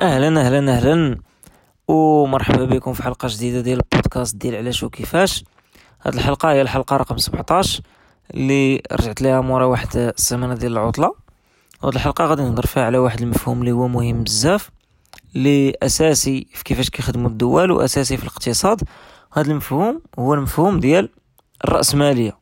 أهلا 0.00 0.40
أهلا 0.40 0.72
أهلا. 0.72 1.18
ومرحبا 1.88 2.64
بكم 2.64 2.92
في 2.92 3.02
حلقة 3.02 3.28
جديدة 3.30 3.60
ديال 3.60 3.80
البودكاست 3.94 4.36
ديال 4.36 4.56
علاش 4.56 4.82
وكيفاش. 4.82 5.44
هاد 6.02 6.14
الحلقة 6.14 6.52
هي 6.52 6.62
الحلقة 6.62 6.96
رقم 6.96 7.16
17 7.18 7.80
اللي 8.34 8.82
رجعت 8.92 9.22
لها 9.22 9.40
مورا 9.40 9.64
واحد 9.64 9.96
السيمانه 9.96 10.54
ديال 10.54 10.72
العطلة. 10.72 11.14
هاد 11.84 11.94
الحلقة 11.94 12.24
غادي 12.24 12.42
نهضر 12.42 12.66
فيها 12.66 12.82
على 12.84 12.98
واحد 12.98 13.20
المفهوم 13.22 13.60
اللي 13.60 13.72
هو 13.72 13.88
مهم 13.88 14.24
بزاف 14.24 14.70
اللي 15.36 15.74
أساسي 15.82 16.46
في 16.54 16.64
كيفاش 16.64 16.90
كيخدموا 16.90 17.28
الدول 17.30 17.70
وأساسي 17.70 18.16
في 18.16 18.22
الاقتصاد. 18.22 18.82
هذا 19.32 19.50
المفهوم 19.50 20.00
هو 20.18 20.34
المفهوم 20.34 20.80
ديال 20.80 21.08
الرأسمالية 21.64 22.38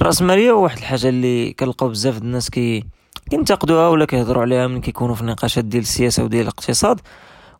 الرأسمالية 0.00 0.50
هو 0.50 0.62
واحد 0.62 0.78
الحاجة 0.78 1.08
اللي 1.08 1.52
كنلقاو 1.52 1.88
بزاف 1.88 2.18
الناس 2.18 2.50
كي 2.50 2.84
كينتقدوها 3.30 3.88
ولا 3.88 4.04
كيهضروا 4.04 4.42
عليها 4.42 4.66
من 4.66 4.80
كيكونوا 4.80 5.14
في 5.14 5.20
النقاشات 5.20 5.64
ديال 5.64 5.82
السياسة 5.82 6.24
وديال 6.24 6.42
الاقتصاد. 6.42 7.00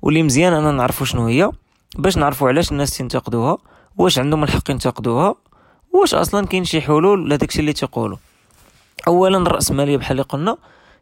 واللي 0.03 0.23
مزيان 0.23 0.53
أنا 0.53 0.73
نعرفوا 0.73 1.07
شنو 1.07 1.27
هي. 1.27 1.51
باش 1.99 2.17
نعرفوا 2.17 2.49
علاش 2.49 2.73
الناس 2.73 2.99
تنتقدوها 2.99 3.59
واش 3.99 4.19
عندهم 4.19 4.45
الحق 4.45 4.71
ينتقدوها. 4.71 5.35
واش 5.93 6.15
أصلا 6.15 6.47
كاين 6.47 6.65
شي 6.65 6.81
حلول 6.81 7.31
لداكشي 7.31 7.61
اللي 7.61 7.73
تيقولوا. 7.73 8.17
اولا 9.09 9.39
الرأسمالية 9.39 9.97
بحال 9.97 10.13
اللي 10.13 10.23
قلنا 10.23 10.57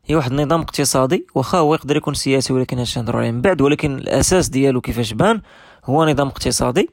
هي 0.06 0.16
واحد 0.16 0.32
النظام 0.32 0.60
اقتصادي. 0.60 1.26
واخا 1.34 1.58
هو 1.58 1.74
يقدر 1.74 1.96
يكون 1.96 2.14
سياسي 2.14 2.52
ولكن 2.52 2.78
هادشي 2.78 3.00
نهضروا 3.00 3.20
عليه 3.20 3.30
من 3.30 3.40
بعد. 3.40 3.60
ولكن 3.60 3.98
الأساس 3.98 4.48
ديالو 4.48 4.80
كيفاش 4.80 5.12
بان 5.12 5.42
هو 5.84 6.04
نظام 6.04 6.28
اقتصادي. 6.28 6.90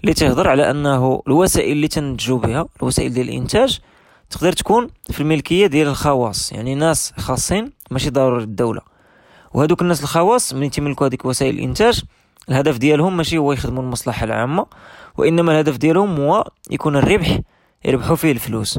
اللي 0.00 0.14
تيهضر 0.14 0.48
على 0.48 0.70
أنه 0.70 1.22
الوسائل 1.26 1.72
اللي 1.72 1.88
تنتجو 1.88 2.38
بها 2.38 2.66
الوسائل 2.82 3.12
ديال 3.12 3.28
الإنتاج 3.28 3.80
تقدر 4.30 4.52
تكون 4.52 4.88
في 5.10 5.20
الملكية 5.20 5.66
ديال 5.66 5.88
الخواص. 5.88 6.52
يعني 6.52 6.74
ناس 6.74 7.12
خاصين 7.18 7.72
ماشي 7.90 8.10
ضروري 8.10 8.44
الدولة. 8.44 8.80
وهذوك 9.54 9.82
الناس 9.82 10.02
الخواص 10.02 10.54
ملي 10.54 10.68
تيملكوا 10.68 11.06
هذيك 11.06 11.24
وسائل 11.24 11.54
الإنتاج 11.54 12.02
الهدف 12.48 12.78
ديالهم 12.78 13.16
ماشي 13.16 13.38
هو 13.38 13.52
يخدموا 13.52 13.82
المصلحة 13.82 14.24
العامة 14.24 14.66
وإنما 15.16 15.52
الهدف 15.52 15.76
ديالهم 15.76 16.20
هو 16.20 16.44
يكون 16.70 16.96
الربح 16.96 17.40
يربحوا 17.84 18.16
فيه 18.16 18.32
الفلوس. 18.32 18.78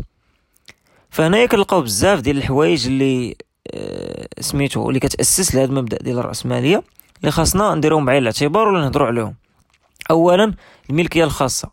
فهنايا 1.10 1.46
كنلقاو 1.46 1.82
بزاف 1.82 2.20
ديال 2.20 2.38
الحوايج 2.38 2.88
اللي 2.88 3.36
آه، 3.74 4.28
سميتو 4.40 4.90
اللي 4.90 5.00
كتأسس 5.00 5.56
لهذا 5.56 5.70
المبدأ 5.70 5.98
ديال 5.98 6.20
الرأسمالية 6.20 6.84
اللي 7.22 7.32
خاصنا 7.32 7.76
نديروهم 7.76 8.06
بعين 8.06 8.22
الاعتبار 8.22 8.68
ولا 8.68 8.82
نهضروا 8.82 9.08
عليهم. 9.08 9.36
اولا 10.12 10.54
الملكية 10.90 11.24
الخاصة. 11.24 11.70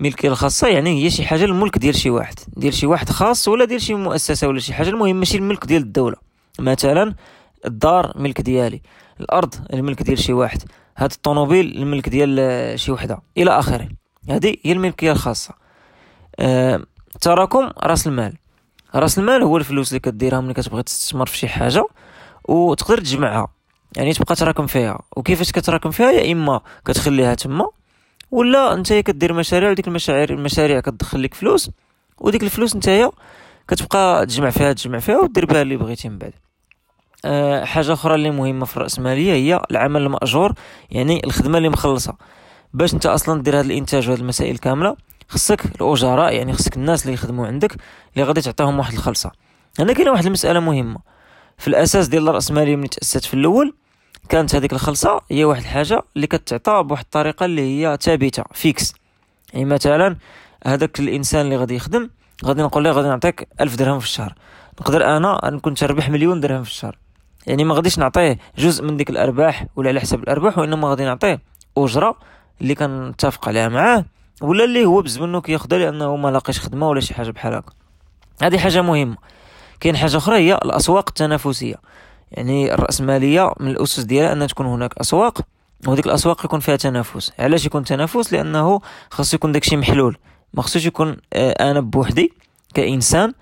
الملكية 0.00 0.28
الخاصة 0.28 0.68
يعني 0.68 1.04
هي 1.04 1.10
شي 1.10 1.26
حاجة 1.26 1.44
الملك 1.44 1.78
ديال 1.78 1.94
شي 1.94 2.10
واحد. 2.10 2.34
ديال 2.56 2.74
شي 2.74 2.86
واحد 2.86 3.08
خاص 3.08 3.48
ولا 3.48 3.64
ديال 3.64 3.82
شي 3.82 3.94
مؤسسة 3.94 4.48
ولا 4.48 4.60
شي 4.60 4.74
حاجة 4.74 4.88
المهم 4.88 5.16
ماشي 5.16 5.36
الملك 5.38 5.66
ديال 5.66 5.82
الدولة. 5.82 6.16
مثلا 6.58 7.14
الدار 7.66 8.12
ملك 8.16 8.40
ديالي 8.40 8.82
الأرض 9.20 9.54
الملك 9.72 10.02
ديال 10.02 10.18
شي 10.18 10.32
واحد 10.32 10.62
هاد 10.96 11.12
الطوموبيل 11.12 11.76
الملك 11.76 12.08
ديال 12.08 12.80
شي 12.80 12.92
وحدة 12.92 13.22
إلى 13.38 13.58
آخره. 13.58 13.88
هذه 14.30 14.56
هي 14.64 14.72
الملكية 14.72 15.12
الخاصة. 15.12 15.54
أه 16.40 16.80
تراكم 17.20 17.70
رأس 17.82 18.06
المال. 18.06 18.36
رأس 18.94 19.18
المال 19.18 19.42
هو 19.42 19.56
الفلوس 19.56 19.88
اللي 19.88 20.00
كديرها 20.00 20.40
ملي 20.40 20.54
كتبغي 20.54 20.82
تستثمر 20.82 21.26
في 21.26 21.36
شي 21.36 21.48
حاجة 21.48 21.84
وتقدر 22.44 22.98
تجمعها. 22.98 23.48
يعني 23.96 24.12
تبقى 24.12 24.34
تراكم 24.34 24.66
فيها. 24.66 25.00
وكيفاش 25.16 25.52
كتراكم 25.52 25.90
فيها؟ 25.90 26.10
يا 26.10 26.32
إما 26.32 26.60
كتخليها 26.84 27.34
تما 27.34 27.68
ولا 28.30 28.74
انت 28.74 28.92
كدير 28.92 29.32
مشاريع 29.32 29.70
وديك 29.70 29.88
المشاريع 29.88 30.36
المشاريع 30.36 30.80
كتدخل 30.80 31.22
لك 31.22 31.34
فلوس 31.34 31.70
وديك 32.20 32.42
الفلوس 32.42 32.76
نتايا 32.76 33.10
كتبقى 33.68 34.26
تجمع 34.26 34.50
فيها 34.50 34.72
تجمع 34.72 34.98
فيها 34.98 35.18
ودير 35.18 35.46
بها 35.46 35.62
اللي 35.62 35.76
بغيتي 35.76 36.08
من 36.08 36.18
بعد. 36.18 36.32
أه 37.24 37.64
حاجة 37.64 37.92
أخرى 37.92 38.14
اللي 38.14 38.30
مهمة 38.30 38.64
في 38.64 38.76
الراسماليه 38.76 39.32
هي 39.32 39.62
العمل 39.70 40.02
المأجور 40.02 40.52
يعني 40.90 41.24
الخدمة 41.24 41.58
اللي 41.58 41.68
مخلصة. 41.68 42.14
باش 42.74 42.94
انت 42.94 43.06
أصلا 43.06 43.42
دير 43.42 43.54
هذا 43.54 43.66
الإنتاج 43.66 44.08
وهذه 44.08 44.20
المسائل 44.20 44.58
كاملة 44.58 44.96
خصك 45.28 45.64
الأجراء 45.64 46.34
يعني 46.34 46.52
خصك 46.52 46.76
الناس 46.76 47.02
اللي 47.02 47.14
يخدموا 47.14 47.46
عندك 47.46 47.76
اللي 48.14 48.24
غادي 48.24 48.40
تعطيهم 48.40 48.78
واحد 48.78 48.92
الخلصة. 48.92 49.32
هنا 49.78 49.92
كاينة 49.92 50.10
واحد 50.10 50.26
المسألة 50.26 50.60
مهمة. 50.60 50.98
في 51.58 51.68
الأساس 51.68 52.08
ديال 52.08 52.28
الراسماليه 52.28 52.76
ملي 52.76 52.88
تأسست 52.88 53.24
في 53.24 53.34
الأول 53.34 53.74
كانت 54.28 54.54
هذيك 54.54 54.72
الخلصة 54.72 55.20
هي 55.30 55.44
واحد 55.44 55.60
الحاجة 55.60 56.02
اللي 56.16 56.26
كتعطى 56.26 56.82
بواحد 56.82 57.04
الطريقة 57.04 57.44
اللي 57.44 57.62
هي 57.62 57.98
ثابتة 58.00 58.44
فيكس 58.52 58.94
يعني 59.52 59.64
مثلا 59.64 60.16
هذاك 60.66 61.00
الإنسان 61.00 61.40
اللي 61.40 61.56
غادي 61.56 61.74
يخدم 61.74 62.10
غادي 62.44 62.62
نقول 62.62 62.84
له 62.84 62.90
غادي 62.90 63.08
نعطيك 63.08 63.48
ألف 63.60 63.76
درهم 63.76 63.98
في 63.98 64.06
الشهر. 64.06 64.34
نقدر 64.80 65.16
أنا 65.16 65.40
نكون 65.44 65.74
تربح 65.74 66.10
مليون 66.10 66.40
درهم 66.40 66.62
في 66.62 66.70
الشهر. 66.70 66.98
يعني 67.46 67.64
ما 67.64 67.74
غاديش 67.74 67.98
نعطيه 67.98 68.38
جزء 68.58 68.84
من 68.84 68.96
ديك 68.96 69.10
الأرباح 69.10 69.66
ولا 69.76 69.88
على 69.88 70.00
حساب 70.00 70.22
الأرباح 70.22 70.58
وإنما 70.58 70.88
غادي 70.88 71.04
نعطيه 71.04 71.40
أجرة 71.78 72.18
اللي 72.60 72.74
كنتفق 72.74 73.48
عليها 73.48 73.68
معاه 73.68 74.04
ولا 74.42 74.64
اللي 74.64 74.84
هو 74.84 75.02
بزمنو 75.02 75.40
كياخدها 75.40 75.78
لأنه 75.78 76.16
ما 76.16 76.28
لاقيش 76.28 76.60
خدمة 76.60 76.88
ولا 76.88 77.00
شي 77.00 77.14
حاجة 77.14 77.30
بحال 77.30 77.54
هكا. 77.54 77.72
هذه 78.42 78.58
حاجة 78.58 78.82
مهمة. 78.82 79.16
كاين 79.80 79.96
حاجة 79.96 80.16
أخرى 80.16 80.36
هي 80.36 80.54
الأسواق 80.54 81.04
التنافسية. 81.08 81.74
يعني 82.32 82.74
الرأسمالية 82.74 83.52
من 83.60 83.70
الأسس 83.70 84.00
ديالها 84.00 84.32
ان 84.32 84.46
تكون 84.46 84.66
هناك 84.66 84.98
أسواق 84.98 85.40
وديك 85.86 86.06
الأسواق 86.06 86.44
يكون 86.44 86.60
فيها 86.60 86.76
تنافس. 86.76 87.32
علاش 87.38 87.66
يكون 87.66 87.84
تنافس؟ 87.84 88.32
لأنه 88.32 88.80
خاص 89.10 89.34
يكون 89.34 89.52
داكشي 89.52 89.76
محلول. 89.76 90.16
ما 90.54 90.62
خصوش 90.62 90.86
يكون 90.86 91.16
آه، 91.32 91.70
أنا 91.70 91.80
بوحدي 91.80 92.32
كإنسان 92.74 93.32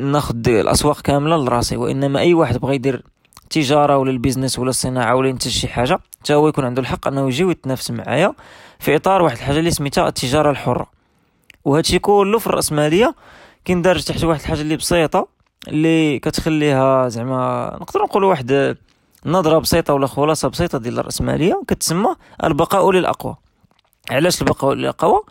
ناخذ 0.00 0.48
الأسواق 0.48 1.00
كاملة 1.00 1.36
لراسي. 1.36 1.76
وإنما 1.76 2.20
أي 2.20 2.34
واحد 2.34 2.58
بغى 2.58 2.74
يدير 2.74 3.02
التجاره 3.42 3.96
ولا 3.98 4.10
البيزنس 4.10 4.58
ولا 4.58 4.70
الصناعة 4.70 5.14
ولا 5.14 5.28
ينتج 5.28 5.50
شي 5.50 5.68
حاجة 5.68 5.98
حتى 6.20 6.34
هو 6.34 6.48
يكون 6.48 6.64
عنده 6.64 6.82
الحق 6.82 7.08
أنه 7.08 7.26
يجي 7.26 7.44
ويتنافس 7.44 7.90
معايا 7.90 8.34
في 8.78 8.96
إطار 8.96 9.22
واحد 9.22 9.36
الحاجة 9.36 9.58
اللي 9.58 9.70
سميتها 9.70 10.08
التجارة 10.08 10.50
الحرة. 10.50 10.86
وهادشي 11.64 11.98
كله 11.98 12.38
في 12.38 12.46
الرأسمالية 12.46 13.14
كيندرج 13.64 14.04
تحت 14.04 14.24
واحد 14.24 14.40
الحاجة 14.40 14.60
اللي 14.60 14.76
بسيطة 14.76 15.35
اللي 15.68 16.18
كتخليها 16.18 17.08
زعما 17.08 17.78
نقدر 17.80 18.02
نقولوا 18.02 18.30
واحد 18.30 18.76
نظرة 19.26 19.58
بسيطة 19.58 19.94
ولا 19.94 20.06
خلاصة 20.06 20.48
بسيطة 20.48 20.78
ديال 20.78 20.98
الراسماليه 20.98 21.62
كتسمى 21.68 22.16
البقاء 22.44 22.90
للأقوى. 22.90 23.36
علاش 24.10 24.42
البقاء 24.42 24.74
للأقوى؟ 24.74 25.22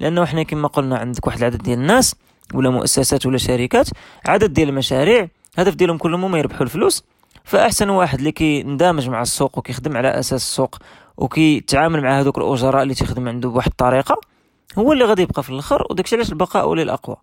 لأنه 0.00 0.24
حنا 0.24 0.42
كما 0.42 0.68
قلنا 0.68 0.98
عندك 0.98 1.26
واحد 1.26 1.38
العدد 1.38 1.62
ديال 1.62 1.78
الناس 1.78 2.14
ولا 2.54 2.70
مؤسسات 2.70 3.26
ولا 3.26 3.38
شركات 3.38 3.88
عدد 4.26 4.52
ديال 4.52 4.68
المشاريع 4.68 5.28
الهدف 5.54 5.74
ديالهم 5.74 5.98
كلهم 5.98 6.24
هما 6.24 6.38
يربحوا 6.38 6.62
الفلوس. 6.62 7.04
فأحسن 7.44 7.88
واحد 7.88 8.18
اللي 8.18 8.32
كيندمج 8.32 9.08
مع 9.08 9.22
السوق 9.22 9.58
وكيخدم 9.58 9.96
على 9.96 10.08
أساس 10.08 10.42
السوق 10.42 10.78
وكيتعامل 11.16 12.00
مع 12.02 12.20
هذوك 12.20 12.38
الأجراء 12.38 12.82
اللي 12.82 12.94
تيخدم 12.94 13.28
عنده 13.28 13.48
بواحد 13.48 13.70
الطريقة 13.70 14.20
هو 14.78 14.92
اللي 14.92 15.04
غادي 15.04 15.22
يبقى 15.22 15.42
في 15.42 15.50
الآخر 15.50 15.86
وداكشي 15.90 16.16
علاش 16.16 16.32
البقاء 16.32 16.74
للأقوى. 16.74 17.16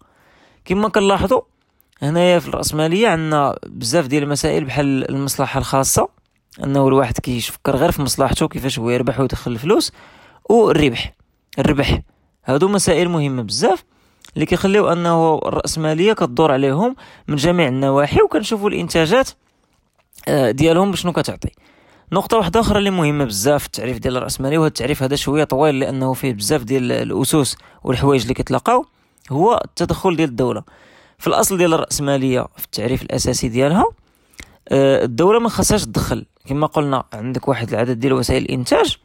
كما 0.65 0.89
كنلاحظوا 0.89 1.41
هنايا 2.01 2.39
في 2.39 2.47
الرأسمالية 2.47 3.07
عندنا 3.07 3.55
بزاف 3.67 4.07
ديال 4.07 4.23
المسائل 4.23 4.65
بحال 4.65 5.09
المصلحة 5.09 5.57
الخاصة 5.57 6.09
أنه 6.63 6.87
الواحد 6.87 7.17
كيفكر 7.17 7.75
غير 7.75 7.91
في 7.91 8.01
مصلحته 8.01 8.47
كيفاش 8.47 8.79
هو 8.79 8.89
يربح 8.89 9.19
ويدخل 9.19 9.51
الفلوس 9.51 9.91
والربح. 10.49 11.13
الربح. 11.59 12.01
هادو 12.45 12.67
مسائل 12.67 13.09
مهمة 13.09 13.43
بزاف 13.43 13.83
اللي 14.35 14.45
كيخليو 14.45 14.87
أنه 14.91 15.39
الرأسمالية 15.45 16.13
كتدور 16.13 16.51
عليهم 16.51 16.95
من 17.27 17.35
جميع 17.35 17.67
النواحي 17.67 18.21
وكنشوفوا 18.21 18.69
الإنتاجات 18.69 19.29
آه، 20.27 20.51
ديالهم 20.51 20.91
بشنو 20.91 21.11
كتعطي. 21.11 21.49
نقطة 22.11 22.37
واحدة 22.37 22.59
أخرى 22.59 22.79
اللي 22.79 22.89
مهمة 22.89 23.25
بزاف 23.25 23.65
التعريف 23.65 23.97
ديال 23.97 24.17
الرأسمالية 24.17 24.57
وهذا 24.57 24.67
التعريف 24.67 25.03
هذا 25.03 25.15
شوية 25.15 25.43
طويل 25.43 25.79
لأنه 25.79 26.13
فيه 26.13 26.33
بزاف 26.33 26.63
ديال 26.63 26.91
الأسس 26.91 27.55
والحوايج 27.83 28.21
اللي 28.21 28.33
كيتلاقاو 28.33 28.85
هو 29.31 29.61
التدخل 29.65 30.15
ديال 30.15 30.29
الدولة. 30.29 30.63
في 31.21 31.27
الأصل 31.27 31.57
ديال 31.57 31.73
الراسماليه 31.73 32.47
في 32.57 32.65
التعريف 32.65 33.01
الأساسي 33.01 33.47
ديالها 33.47 33.85
آه، 34.69 35.03
الدولة 35.05 35.39
ما 35.39 35.49
خاصهاش 35.49 35.85
تدخل. 35.85 36.25
كما 36.45 36.67
قلنا 36.67 37.03
عندك 37.13 37.47
واحد 37.47 37.69
العدد 37.69 37.99
ديال 37.99 38.13
وسائل 38.13 38.43
الإنتاج 38.43 38.97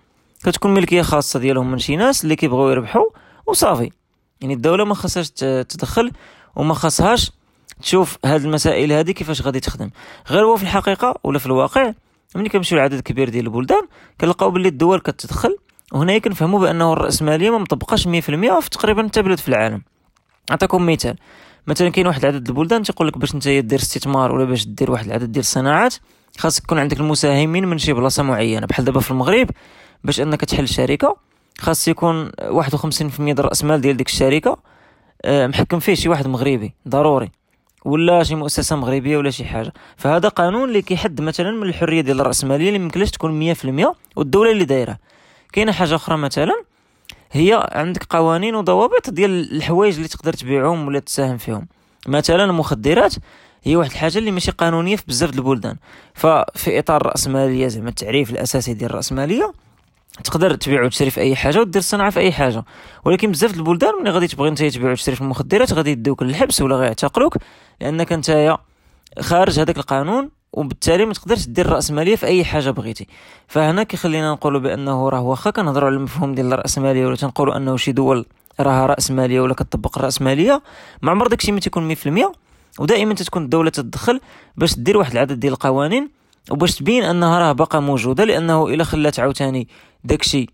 كتكون 0.45 0.75
ملكية 0.75 1.03
خاصة 1.03 1.41
ديالهم 1.41 1.71
من 1.71 1.79
شي 1.79 1.97
ناس 1.97 2.25
اللي 2.25 2.37
كيبغيو 2.37 2.71
يربحوا 2.71 3.05
وصافي. 3.47 3.91
يعني 4.41 4.55
الدولة 4.55 4.85
ما 4.85 4.95
خاصهاش 4.95 5.31
تدخل 5.69 6.13
وما 6.57 6.75
خاصهاش 6.75 7.33
تشوف 7.83 8.19
هاد 8.25 8.45
المسائل 8.45 8.93
هذه 8.93 9.11
كيفاش 9.11 9.43
غادي 9.43 9.61
تخدم. 9.61 9.91
غير 10.31 10.45
هو 10.45 10.57
في 10.57 10.63
الحقيقة 10.63 11.19
ولا 11.25 11.39
في 11.39 11.47
الواقع 11.47 11.93
ملي 12.37 12.49
كنمشيو 12.49 12.79
لعدد 12.79 13.01
كبير 13.01 13.29
ديال 13.29 13.45
البلدان 13.45 13.83
كنلقاو 14.21 14.51
باللي 14.51 14.69
الدول 14.69 15.01
كتدخل. 15.01 15.57
وهنا 15.93 16.19
كنفهموا 16.19 16.61
بأنه 16.61 16.93
الراسماليه 16.93 17.51
ما 17.51 17.59
مطبقاش 17.59 18.09
100% 18.09 18.09
في 18.09 18.71
تقريبا 18.71 19.07
حتى 19.09 19.23
بلد 19.23 19.39
في 19.39 19.49
العالم. 19.49 19.83
نعطيكم 20.51 20.87
مثال. 20.87 21.17
مثلا 21.67 21.89
كاين 21.89 22.07
واحد 22.07 22.25
العدد 22.25 22.49
البلدان 22.49 22.83
تيقول 22.83 23.09
لك 23.09 23.19
باش 23.19 23.35
انت 23.35 23.49
دير 23.49 23.79
استثمار 23.79 24.33
ولا 24.33 24.45
باش 24.45 24.67
دير 24.67 24.91
واحد 24.91 25.07
العدد 25.07 25.33
ديال 25.33 25.41
الصناعات 25.41 25.95
خاصك 26.39 26.65
يكون 26.65 26.79
عندك 26.79 27.01
المساهمين 27.01 27.67
من 27.67 27.79
شي 27.79 27.93
بلاصة 27.93 28.23
معينة. 28.23 28.67
بحال 28.67 28.85
دابا 28.85 29.01
في 29.01 29.11
المغرب 29.11 29.51
باش 30.05 30.21
أنك 30.21 30.41
تحل 30.45 30.69
شركة 30.69 31.17
خاص 31.59 31.89
يكون 31.89 32.31
51% 32.31 33.21
ديال 33.21 33.45
رأس 33.45 33.65
مال 33.65 33.81
ديال 33.81 33.97
ديك 33.97 34.09
الشركة 34.09 34.57
آه، 35.25 35.47
محكم 35.47 35.79
فيه 35.79 35.95
شي 35.95 36.09
واحد 36.09 36.27
مغربي 36.27 36.75
ضروري 36.89 37.31
ولا 37.85 38.23
شي 38.23 38.35
مؤسسة 38.35 38.77
مغربية 38.77 39.17
ولا 39.17 39.31
شي 39.31 39.45
حاجة. 39.45 39.73
فهذا 39.97 40.29
قانون 40.29 40.69
اللي 40.69 40.83
كيحد 40.83 41.21
مثلا 41.21 41.51
من 41.51 41.63
الحرية 41.69 42.01
ديال 42.01 42.21
الرأسمالية 42.21 42.69
اللي 42.69 42.79
ممكنلاش 42.79 43.11
تكون 43.11 43.55
100% 43.55 43.95
والدولة 44.17 44.51
اللي 44.51 44.65
دايرة. 44.65 44.99
كاينة 45.53 45.73
حاجة 45.73 45.95
أخرى 45.95 46.17
مثلا؟ 46.17 46.53
هي 47.37 47.69
عندك 47.73 48.05
قوانين 48.05 48.55
وضوابط 48.55 49.11
ديال 49.11 49.57
الحوايج 49.57 49.97
اللي 49.97 50.09
تقدر 50.09 50.33
تبيعهم 50.33 50.87
ولا 50.87 50.99
تساهم 50.99 51.39
فيهم. 51.39 51.67
مثلا 52.09 52.45
المخدرات 52.45 53.15
هي 53.63 53.77
واحد 53.77 53.91
الحاجة 53.91 54.19
اللي 54.19 54.31
ماشي 54.31 54.51
قانونية 54.51 54.97
في 54.97 55.05
بزاف 55.09 55.31
د 55.31 55.35
البلدان. 55.35 55.77
ففي 56.15 56.79
إطار 56.79 57.01
الرأسمالية 57.01 57.69
زعما 57.69 57.89
التعريف 57.89 58.31
الأساسي 58.31 58.75
ديال 58.75 58.91
الرأسمالية 58.91 59.53
تقدر 60.25 60.55
تبيع 60.55 60.85
وتشري 60.85 61.11
في 61.11 61.21
أي 61.21 61.37
حاجة 61.37 61.61
ودير 61.61 61.81
الصناعه 61.81 62.11
في 62.11 62.21
أي 62.21 62.33
حاجة. 62.33 62.65
ولكن 63.05 63.31
بزاف 63.31 63.53
د 63.53 63.57
البلدان 63.57 63.93
ملي 64.01 64.11
غادي 64.11 64.29
تبغي 64.29 64.49
أنت 64.49 64.63
تبيع 64.63 64.91
وتشري 64.91 65.15
في 65.15 65.21
المخدرات 65.21 65.73
غادي 65.73 65.91
يدوك 65.91 66.23
للحبس 66.23 66.61
ولا 66.61 66.77
غيعتقلوك 66.77 67.37
لأنك 67.81 68.13
انت 68.13 68.59
خارج 69.21 69.61
هذاك 69.61 69.77
القانون 69.77 70.31
وبالتالي 70.57 71.07
ما 71.07 71.13
تقدرش 71.13 71.47
دير 71.47 71.67
الراسماليه 71.67 72.17
في 72.17 72.27
أي 72.27 72.45
حاجة 72.45 72.71
بغيتي. 72.71 73.07
فهنا 73.49 73.83
كيخلينا 73.83 74.33
نقولوا 74.33 74.61
بأنه 74.61 75.09
راه 75.09 75.21
واخا 75.21 75.51
كنهضروا 75.51 75.89
على 75.89 75.97
المفهوم 75.97 76.35
ديال 76.35 76.53
الراسماليه 76.53 77.07
ولا 77.07 77.17
تنقولوا 77.17 77.57
أنه 77.57 77.77
شي 77.77 77.93
دول 77.93 78.27
راها 78.61 78.87
راسماليه 78.87 79.41
ولا 79.41 79.55
كتطبق 79.55 79.99
الراسماليه 79.99 80.63
ما 81.03 81.11
عمر 81.11 81.27
داكشي 81.27 81.53
ما 81.53 81.61
تيكون 81.61 81.95
100% 81.95 81.99
ودائما 82.79 83.15
تكون 83.15 83.43
الدولة 83.45 83.71
تدخل 83.71 84.21
باش 84.57 84.79
دير 84.79 84.97
واحد 84.97 85.13
العدد 85.13 85.41
ديال 85.41 85.53
القوانين 85.53 86.11
وباش 86.51 86.75
تبين 86.75 87.03
أنها 87.05 87.39
راه 87.39 87.53
باقا 87.53 87.81
موجودة 87.81 88.25
لأنه 88.25 88.67
إلا 88.69 88.85
خلات 88.85 89.21
عاوتاني 89.21 89.69
داكشي 90.05 90.47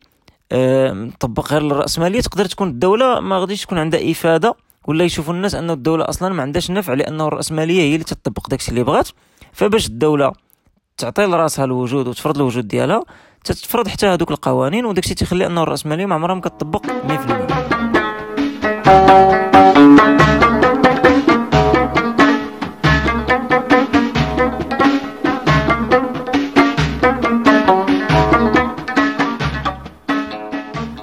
أه 0.53 1.09
طبق 1.21 1.53
غير 1.53 1.63
الراسماليه 1.67 2.21
تقدر 2.21 2.45
تكون 2.45 2.69
الدولة 2.69 3.21
ما 3.21 3.39
غاديش 3.39 3.63
تكون 3.63 3.79
عندها 3.79 4.11
إفادة 4.11 4.55
ولا 4.85 5.05
يشوفوا 5.05 5.35
الناس 5.35 5.55
انه 5.55 5.73
الدولة 5.73 6.09
أصلا 6.09 6.35
ما 6.35 6.43
عندهاش 6.43 6.71
نفع 6.71 6.95
لأنه 6.95 7.29
الراسماليه 7.29 7.81
هي 7.81 7.95
اللي 7.95 8.05
تطبق 8.05 8.49
داكشي 8.49 8.71
اللي 8.71 8.83
بغات. 8.83 9.09
فباش 9.53 9.87
الدولة 9.87 10.33
تعطي 10.97 11.27
لراسها 11.27 11.65
الوجود 11.65 12.09
وتفرض 12.09 12.37
الوجود 12.37 12.69
ديالها 12.69 13.05
تتفرض 13.45 13.89
حتى 13.89 14.07
هذوك 14.07 14.31
القوانين 14.31 14.85
وداكشي 14.85 15.15
تيخلي 15.15 15.47
انه 15.47 15.63
الراسماليه 15.63 16.07
ما 16.07 16.15
عمرها 16.15 16.35
ما 16.35 16.41
كتطبق 16.41 16.87
100% 16.87 17.63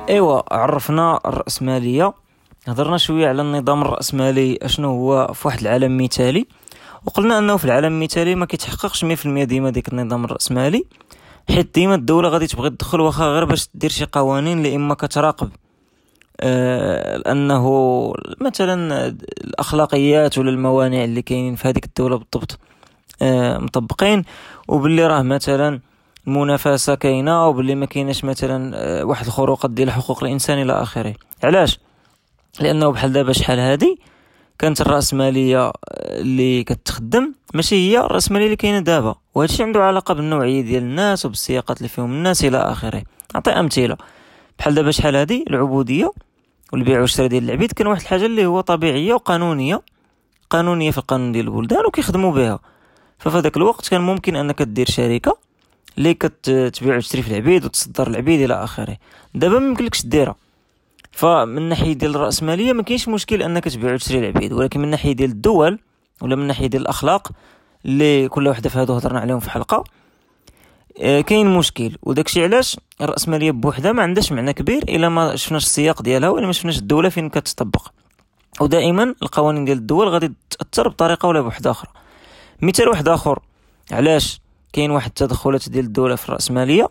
إيوا 0.09 0.55
عرفنا 0.55 1.19
الرأسمالية. 1.25 2.13
هضرنا 2.67 2.97
شوية 2.97 3.27
على 3.27 3.41
النظام 3.41 3.81
الرأسمالي 3.81 4.59
أشنو 4.61 4.89
هو؟ 4.89 5.33
في 5.33 5.47
واحد 5.47 5.61
العالم 5.61 5.97
مثالي. 5.97 6.45
وقلنا 7.05 7.37
أنه 7.37 7.57
في 7.57 7.65
العالم 7.65 7.93
المثالي 7.93 8.35
ما 8.35 8.45
كيتحققش 8.45 9.05
100% 9.05 9.27
ديما 9.27 9.69
ديك 9.69 9.87
النظام 9.87 10.25
الرأسمالي 10.25 10.83
حيت 11.49 11.73
ديما 11.75 11.95
الدولة 11.95 12.29
غادي 12.29 12.47
تبغي 12.47 12.69
تدخل 12.69 13.01
واخا 13.01 13.25
غير 13.25 13.45
باش 13.45 13.67
دير 13.73 13.89
شي 13.89 14.05
قوانين 14.11 14.57
اللي 14.57 14.75
إما 14.75 14.93
كتراقب 14.93 15.49
آه 16.41 17.31
انه 17.31 18.13
مثلا 18.41 19.07
الأخلاقيات 19.43 20.37
ولا 20.37 20.49
الموانع 20.49 21.03
اللي 21.03 21.21
كاينين 21.21 21.55
في 21.55 21.67
هذيك 21.67 21.85
الدولة 21.85 22.17
بالضبط 22.17 22.59
آه 23.21 23.57
مطبقين 23.57 24.23
وباللي 24.67 25.07
راه 25.07 25.21
مثلا 25.21 25.79
المنافسة 26.27 26.95
كاينة 26.95 27.47
وباللي 27.47 27.75
ما 27.75 27.85
كايناش 27.85 28.23
مثلا 28.23 28.71
آه، 28.75 29.03
واحد 29.03 29.25
الخروقات 29.25 29.71
ديال 29.71 29.91
حقوق 29.91 30.23
الإنسان 30.23 30.61
إلى 30.61 30.73
آخره. 30.73 31.13
علاش؟ 31.43 31.79
لأنه 32.59 32.89
بحال 32.89 33.13
دابا 33.13 33.33
شحال 33.33 33.59
هادي 33.59 33.99
كانت 34.59 34.81
الرأسمالية 34.81 35.67
آه، 35.67 35.73
اللي 36.21 36.63
كتخدم 36.63 37.33
ماشي 37.53 37.75
هي 37.75 37.99
الرأسمالية 37.99 38.45
اللي 38.45 38.55
كاينة 38.55 38.79
دابا. 38.79 39.15
وهذا 39.35 39.51
الشيء 39.51 39.65
عنده 39.65 39.83
علاقة 39.83 40.13
بالنوعية 40.13 40.61
ديال 40.61 40.83
الناس 40.83 41.25
وبالسياقات 41.25 41.77
اللي 41.77 41.89
فيهم 41.89 42.11
الناس 42.11 42.45
إلى 42.45 42.57
آخره. 42.57 43.03
نعطي 43.33 43.51
أمثلة. 43.51 43.97
بحال 44.59 44.75
دابا 44.75 44.91
شحال 44.91 45.15
هادي؟ 45.15 45.45
العبودية 45.49 46.11
والبيع 46.73 47.01
والشراء 47.01 47.27
ديال 47.27 47.43
العبيد. 47.43 47.71
كان 47.71 47.87
واحد 47.87 48.01
الحاجة 48.01 48.25
اللي 48.25 48.45
هو 48.45 48.61
طبيعية 48.61 49.13
وقانونية 49.13 49.81
قانونية 50.49 50.91
في 50.91 50.97
القانون 50.97 51.31
ديال 51.31 51.47
البلدان 51.47 51.85
وكيخدموا 51.85 52.31
بها. 52.31 52.59
ففي 53.19 53.37
هذاك 53.37 53.57
الوقت 53.57 53.87
كان 53.87 54.01
ممكن 54.01 54.35
أنك 54.35 54.61
دير 54.61 54.89
شركة 54.89 55.37
اللي 55.97 56.13
كتبيع 56.13 56.97
وتشري 56.97 57.21
في 57.21 57.31
العبيد 57.31 57.65
وتصدر 57.65 58.07
العبيد 58.07 58.41
إلى 58.41 58.63
آخره. 58.63 58.97
دابا 59.35 59.59
ما 59.59 59.67
يمكنلكش 59.67 60.05
ديرها 60.05 60.35
فمن 61.11 61.69
ناحية 61.69 61.93
ديال 61.93 62.15
الرأسمالية 62.15 62.73
ما 62.73 62.83
كاينش 62.83 63.07
مشكل 63.07 63.43
أنك 63.43 63.63
تبيع 63.63 63.93
وتشري 63.93 64.19
العبيد 64.19 64.53
ولكن 64.53 64.79
من 64.79 64.87
ناحية 64.87 65.11
ديال 65.11 65.29
الدول 65.29 65.79
ولا 66.21 66.35
من 66.35 66.47
ناحية 66.47 66.67
ديال 66.67 66.81
الأخلاق 66.81 67.31
اللي 67.85 68.27
كل 68.27 68.47
وحده 68.47 68.69
في 68.69 68.79
هادو 68.79 68.93
هضرنا 68.93 69.19
عليهم 69.19 69.39
في 69.39 69.49
حلقة 69.49 69.83
آه، 71.01 71.21
كاين 71.21 71.47
مشكل. 71.57 71.97
وداكشي 72.03 72.43
علاش 72.43 72.77
الرأسمالية 73.01 73.51
بوحدها 73.51 73.91
ما 73.91 74.03
عندهاش 74.03 74.31
معنى 74.31 74.53
كبير 74.53 74.83
إلا 74.83 75.09
ما 75.09 75.35
شفناش 75.35 75.63
السياق 75.63 76.01
ديالها 76.01 76.29
ولا 76.29 76.45
ما 76.47 76.51
شفناش 76.53 76.77
الدولة 76.79 77.09
فين 77.09 77.29
كتطبق. 77.29 77.87
ودائما 78.61 79.15
القوانين 79.23 79.65
ديال 79.65 79.77
الدول 79.77 80.07
غادي 80.07 80.33
تأثر 80.49 80.87
بطريقة 80.87 81.27
ولا 81.27 81.41
بوحدة 81.41 81.71
أخرى. 81.71 81.91
مثال 82.61 82.89
واحد 82.89 83.07
آخر 83.07 83.39
علاش 83.91 84.41
كاين 84.73 84.91
واحد 84.91 85.07
التدخلات 85.07 85.69
ديال 85.69 85.85
الدولة 85.85 86.15
في 86.15 86.29
الرأسمالية؟ 86.29 86.89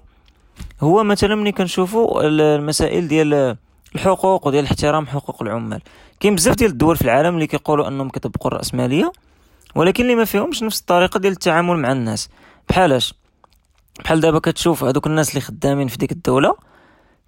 هو 0.81 1.05
مثلا 1.05 1.35
ملي 1.35 1.53
كنشوفوا 1.53 2.23
المسائل 2.23 3.09
ديال 3.09 3.57
الحقوق 3.95 4.47
وديال 4.47 4.65
احترام 4.65 5.07
حقوق 5.07 5.43
العمال. 5.43 5.81
كاين 6.21 6.35
بزاف 6.35 6.55
ديال 6.55 6.71
الدول 6.71 6.97
في 6.97 7.03
العالم 7.03 7.35
اللي 7.35 7.47
كيقولوا 7.47 7.89
أنهم 7.89 8.09
كيطبقوا 8.09 8.51
الراسماليه 8.51 9.13
ولكن 9.75 10.03
اللي 10.03 10.15
ما 10.15 10.25
فيهمش 10.25 10.63
نفس 10.63 10.81
الطريقة 10.81 11.21
ديال 11.21 11.33
التعامل 11.33 11.77
مع 11.77 11.93
الناس. 11.93 12.29
بحالاش 12.69 13.15
بحال 14.05 14.21
دابا 14.21 14.39
كتشوف 14.39 14.85
هذوك 14.85 15.07
الناس 15.07 15.31
اللي 15.31 15.41
خدامين 15.41 15.89
في 15.89 15.97
ديك 15.97 16.13
الدولة 16.13 16.57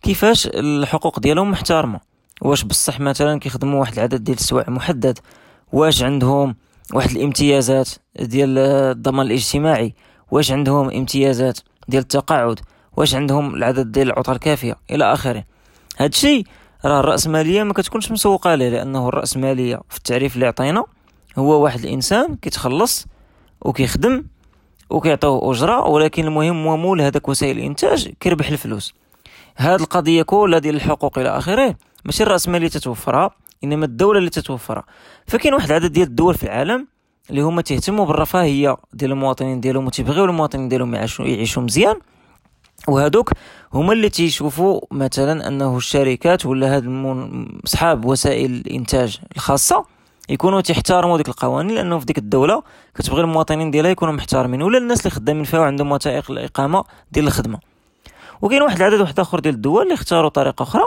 كيفاش 0.03 0.47
الحقوق 0.47 1.21
ديالهم 1.21 1.51
محترمة؟ 1.51 2.01
واش 2.43 2.65
بصح 2.65 3.01
مثلا 3.01 3.39
كيخدموا 3.39 3.81
واحد 3.81 3.93
العدد 3.93 4.25
ديال 4.25 4.37
السوايع 4.37 4.71
محدد؟ 4.71 5.19
واش 5.73 6.03
عندهم 6.03 6.57
واحد 6.95 7.11
الامتيازات 7.11 7.89
ديال 8.21 8.59
الضمان 8.59 9.27
الاجتماعي؟ 9.27 9.95
واش 10.31 10.53
عندهم 10.53 10.91
امتيازات 10.91 11.59
ديال 11.89 12.03
التقاعد؟ 12.03 12.61
واش 12.97 13.15
عندهم 13.15 13.55
العدد 13.55 13.93
ديال 13.93 14.07
العطل 14.07 14.33
الكافية؟ 14.33 14.77
إلى 14.91 15.13
آخره. 15.13 15.45
هادشي 16.01 16.45
راه 16.85 17.01
الراسماليه 17.01 17.63
ما 17.63 17.73
كتكونش 17.73 18.13
مسوقة 18.13 18.55
ليه 18.55 18.69
لأنه 18.69 19.09
الراسماليه 19.09 19.81
في 19.89 19.97
التعريف 19.97 20.35
اللي 20.35 20.47
عطينا 20.47 20.85
هو 21.39 21.63
واحد 21.63 21.81
الإنسان 21.81 22.37
كيتخلص 22.37 23.07
وكيخدم 23.61 24.25
وكيعطيوه 24.91 25.51
أجرة 25.51 25.89
ولكن 25.89 26.25
المهم 26.25 26.67
هو 26.67 26.77
مول 26.77 27.01
هذاك 27.01 27.29
وسائل 27.29 27.59
الإنتاج 27.59 28.09
كيربح 28.21 28.49
الفلوس. 28.49 28.95
هاد 29.57 29.81
القضية 29.81 30.23
كلها 30.23 30.59
ديال 30.59 30.75
الحقوق 30.75 31.19
إلى 31.19 31.29
آخره 31.29 31.75
ماشي 32.05 32.23
الراسماليه 32.23 32.69
تتوفرها 32.69 33.31
إنما 33.65 33.85
الدولة 33.85 34.19
اللي 34.19 34.31
تتوفرها. 34.31 34.85
فكاين 35.27 35.55
واحد 35.55 35.69
العدد 35.69 35.93
ديال 35.93 36.09
الدول 36.09 36.35
في 36.35 36.43
العالم 36.43 36.87
اللي 37.31 37.41
هما 37.41 37.63
تيهتموا 37.63 38.07
بالرفاهية 38.07 38.77
ديال 38.93 39.11
المواطنين 39.11 39.61
ديالهم 39.61 39.87
وتيبغيو 39.87 40.25
المواطنين 40.25 40.69
ديالهم 40.69 40.95
يعيشوا 40.95 41.63
مزيان 41.63 41.97
وهادوك 42.89 43.31
هما 43.75 43.93
اللي 43.93 44.09
تيشوفوا 44.09 44.81
مثلا 44.91 45.49
أنه 45.49 45.77
الشركات 45.77 46.47
ولا 46.47 46.77
هاد 46.77 46.85
اصحاب 47.67 48.05
وسائل 48.05 48.51
الإنتاج 48.51 49.21
الخاصة 49.37 49.85
يكونوا 50.29 50.61
تيحترموا 50.61 51.17
ديك 51.17 51.29
القوانين 51.29 51.75
لأنه 51.75 51.99
في 51.99 52.07
ديك 52.07 52.19
الدولة 52.19 52.63
كتبغي 52.95 53.21
المواطنين 53.21 53.71
ديالها 53.71 53.91
يكونوا 53.91 54.15
محترمين 54.15 54.63
ولا 54.63 54.79
الناس 54.79 55.01
اللي 55.01 55.11
خدامين 55.11 55.45
فيها 55.45 55.61
وعندهم 55.61 55.93
وثائق 55.93 56.31
الإقامة 56.31 56.85
ديال 57.13 57.27
الخدمة. 57.27 57.59
وكاين 58.43 58.63
واحد 58.63 58.77
العدد 58.77 59.01
واحد 59.01 59.21
آخر 59.21 59.41
ديال 59.41 59.55
الدول 59.55 59.83
اللي 59.83 59.95
اختاروا 59.95 60.29
طريقة 60.31 60.63
أخرى 60.63 60.85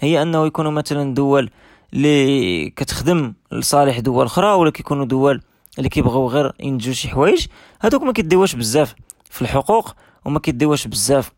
هي 0.00 0.22
أنه 0.22 0.46
يكونوا 0.46 0.70
مثلا 0.70 1.14
دول 1.14 1.50
اللي 1.94 2.70
كتخدم 2.70 3.32
لصالح 3.52 3.98
دول 3.98 4.26
أخرى 4.26 4.52
ولا 4.52 4.70
كيكونوا 4.70 5.04
دول 5.04 5.42
اللي 5.78 5.88
كيبغيو 5.88 6.26
غير 6.26 6.52
ينتجوا 6.60 6.92
شي 6.92 7.08
حوايج. 7.08 7.46
هذوك 7.80 8.02
ما 8.02 8.12
كيديوش 8.12 8.54
بزاف 8.54 8.94
في 9.30 9.42
الحقوق 9.42 9.94
وما 10.24 10.38
كيديوش 10.38 10.86
بزاف. 10.86 11.32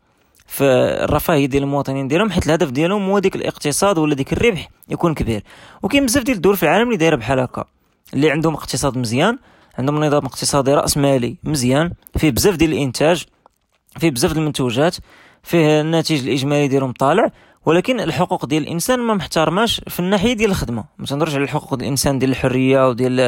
في 0.47 0.63
الرفاهيه 1.03 1.45
ديال 1.45 1.63
المواطنين 1.63 2.07
ديالهم 2.07 2.31
حيت 2.31 2.45
الهدف 2.45 2.69
ديالهم 2.69 3.09
هو 3.09 3.19
ديك 3.19 3.35
الاقتصاد 3.35 3.97
ولا 3.97 4.15
ديك 4.15 4.33
الربح 4.33 4.69
يكون 4.89 5.13
كبير. 5.13 5.43
وكاين 5.83 6.05
بزاف 6.05 6.23
ديال 6.23 6.37
الدول 6.37 6.57
في 6.57 6.63
العالم 6.63 6.87
اللي 6.87 6.97
دايرة 6.97 7.15
بحال 7.15 7.39
هكا 7.39 7.65
اللي 8.13 8.31
عندهم 8.31 8.53
اقتصاد 8.53 8.97
مزيان 8.97 9.37
عندهم 9.77 10.03
نظام 10.03 10.25
اقتصادي 10.25 10.73
رأس 10.73 10.97
مالي 10.97 11.37
مزيان 11.43 11.91
فيه 12.17 12.31
بزاف 12.31 12.55
ديال 12.55 12.73
الإنتاج 12.73 13.25
فيه 13.99 14.11
بزاف 14.11 14.31
المنتوجات 14.31 14.95
فيه 15.43 15.81
الناتج 15.81 16.27
الإجمالي 16.27 16.67
ديالهم 16.67 16.91
طالع 16.91 17.31
ولكن 17.65 17.99
الحقوق 17.99 18.45
ديال 18.45 18.63
الإنسان 18.63 18.99
ما 18.99 19.13
محترماش 19.13 19.81
في 19.87 19.99
الناحية 19.99 20.33
ديال 20.33 20.49
الخدمة. 20.49 20.83
ما 20.97 21.05
تنهضرش 21.05 21.35
على 21.35 21.45
ديال 21.45 21.63
الإنسان 21.73 22.19
ديال 22.19 22.31
الحرية 22.31 22.89
وديال 22.89 23.19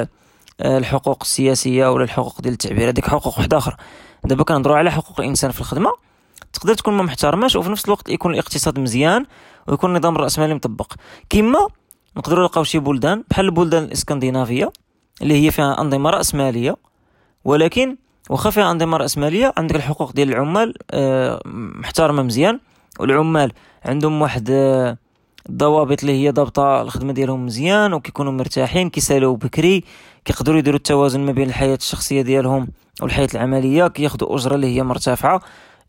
آه، 0.62 0.77
الحقوق 0.77 1.17
السياسية 1.22 1.91
ولا 1.91 2.03
الحقوق 2.03 2.41
ديال 2.41 2.53
التعبير 2.53 2.89
هذيك 2.89 3.07
حقوق 3.07 3.38
واحدة 3.38 3.57
أخرى. 3.57 3.75
دابا 4.25 4.44
كنهضروا 4.44 4.77
على 4.77 4.92
حقوق 4.92 5.20
الإنسان 5.20 5.51
في 5.51 5.60
الخدمة. 5.60 5.92
تقدر 6.53 6.74
تكون 6.74 6.94
ما 6.94 7.03
محترماش 7.03 7.56
وفي 7.56 7.72
نفس 7.72 7.86
الوقت 7.86 8.10
يكون 8.10 8.34
الاقتصاد 8.34 8.80
مزيان 8.80 9.25
ويكون 9.68 9.96
النظام 9.96 10.15
الرأسمالي 10.15 10.53
مطبق. 10.53 10.94
كما 11.30 11.68
نقدروا 12.18 12.42
نلقاو 12.42 12.63
شي 12.63 12.80
بلدان 12.80 13.24
بحال 13.30 13.46
البلدان 13.46 13.84
الإسكندنافية 13.84 14.72
اللي 15.22 15.46
هي 15.46 15.51
فيها 15.51 15.82
أنظمة 15.82 16.10
رأسمالية 16.10 16.75
ولكن 17.46 17.98
واخا 18.30 18.50
فيها 18.50 18.72
أنظمة 18.72 18.98
رأسمالية 18.98 19.53
عندك 19.58 19.75
الحقوق 19.75 20.12
ديال 20.12 20.30
العمال 20.30 20.74
آه، 20.92 21.42
محترمة 21.46 22.24
مزيان 22.24 22.60
والعمال 23.00 23.51
عندهم 23.86 24.22
واحد 24.22 24.48
آه، 24.51 24.98
الضوابط 25.50 26.02
اللي 26.02 26.24
هي 26.24 26.32
ضابطة 26.32 26.82
الخدمة 26.82 27.14
ديالهم 27.14 27.46
مزيان 27.46 27.94
وكيكونوا 27.94 28.32
مرتاحين 28.32 28.90
كيسألوا 28.90 29.36
بكري 29.36 29.84
كيقدروا 30.26 30.60
يديروا 30.60 30.78
التوازن 30.78 31.20
ما 31.20 31.32
بين 31.32 31.50
الحياة 31.50 31.76
الشخصية 31.76 32.22
ديالهم 32.22 32.68
والحياة 33.02 33.28
العملية 33.34 33.88
كياخذوا 33.88 34.36
أجرة 34.36 34.56
اللي 34.56 34.76
هي 34.76 34.84
مرتفعة. 34.84 35.42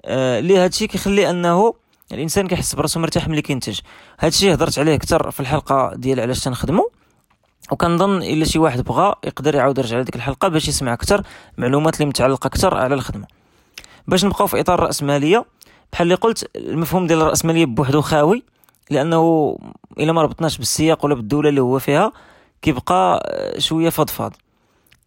آه 0.04 0.38
اللي 0.38 0.58
هادشي 0.58 0.86
كيخلي 0.86 1.30
أنه 1.30 1.74
الإنسان 2.12 2.48
كيحس 2.48 2.74
براسو 2.74 3.00
مرتاح 3.00 3.28
ملي 3.28 3.42
كينتج. 3.42 3.80
هادشي 4.20 4.54
هضرت 4.54 4.78
عليه 4.78 4.94
أكثر 4.94 5.30
في 5.30 5.40
الحلقة 5.40 5.92
ديال 5.94 6.20
علاش 6.20 6.40
تنخدمو. 6.40 6.90
وكنظن 7.72 8.22
إلا 8.22 8.44
شي 8.44 8.58
واحد 8.58 8.80
بغى 8.80 9.14
يقدر 9.24 9.54
يعاود 9.54 9.78
يرجع 9.78 9.98
لديك 9.98 10.16
الحلقة 10.16 10.48
باش 10.48 10.68
يسمع 10.68 10.92
أكثر 10.92 11.22
معلومات 11.58 11.94
اللي 11.94 12.06
متعلقة 12.06 12.46
أكثر 12.46 12.74
على 12.74 12.94
الخدمة. 12.94 13.26
باش 14.08 14.24
نبقاو 14.24 14.46
في 14.46 14.60
إطار 14.60 14.78
الراسماليه 14.78 15.44
بحال 15.92 16.04
اللي 16.04 16.14
قلت 16.14 16.50
المفهوم 16.56 17.06
ديال 17.06 17.20
الرأسمالية 17.20 17.66
بوحدو 17.66 18.00
خاوي. 18.00 18.42
لأنه 18.90 19.56
إلا 19.98 20.12
ما 20.12 20.22
ربطناش 20.22 20.58
بالسياق 20.58 21.04
ولا 21.04 21.14
بالدولة 21.14 21.48
اللي 21.48 21.60
هو 21.60 21.78
فيها 21.78 22.12
كيبقى 22.62 23.30
شوية 23.58 23.90
فضفاض. 23.90 24.32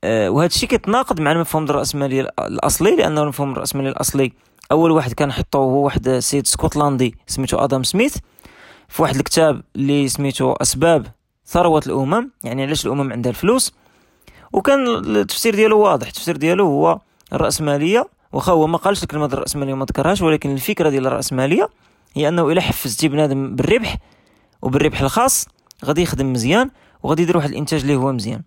أه 0.03 0.29
وهذا 0.29 0.47
الشيء 0.47 0.69
كيتناقض 0.69 1.21
مع 1.21 1.31
المفهوم 1.31 1.63
الراسماليه 1.63 2.21
الأصلي 2.39 2.95
لأنه 2.95 3.21
المفهوم 3.23 3.51
الراسماليه 3.51 3.89
الأصلي 3.89 4.31
أول 4.71 4.91
واحد 4.91 5.13
كان 5.13 5.31
حطوه 5.31 5.61
هو 5.61 5.85
واحد 5.85 6.07
السيد 6.07 6.43
اسكتلندي 6.45 7.15
سميتو 7.27 7.57
آدم 7.57 7.83
سميث 7.83 8.17
في 8.89 9.01
واحد 9.01 9.15
الكتاب 9.15 9.61
اللي 9.75 10.07
سميتو 10.07 10.53
أسباب 10.53 11.07
ثروة 11.45 11.83
الأمم 11.87 12.31
يعني 12.43 12.63
علاش 12.63 12.85
الأمم 12.85 13.11
عندها 13.11 13.29
الفلوس. 13.29 13.73
وكان 14.53 14.87
التفسير 14.87 15.55
ديالو 15.55 15.79
واضح 15.79 16.07
التفسير 16.07 16.37
ديالو 16.37 16.65
هو 16.65 16.99
الرأسمالية 17.33 18.07
واخا 18.33 18.51
هو 18.51 18.67
ما 18.67 18.77
قالش 18.77 19.03
الكلمة 19.03 19.25
الرأسمالية 19.25 19.73
ما 19.73 19.85
ذكرهاش 19.85 20.21
ولكن 20.21 20.53
الفكرة 20.53 20.89
ديال 20.89 21.07
الرأسمالية 21.07 21.69
هي 22.17 22.27
أنه 22.27 22.51
الا 22.51 22.61
حفزتي 22.61 23.07
بنادم 23.07 23.55
بالربح 23.55 23.97
وبالربح 24.61 25.01
الخاص 25.01 25.47
غادي 25.85 26.01
يخدم 26.01 26.33
مزيان 26.33 26.69
وغادي 27.03 27.21
يدير 27.21 27.37
واحد 27.37 27.49
الإنتاج 27.49 27.81
اللي 27.81 27.95
هو 27.95 28.11
مزيان. 28.11 28.41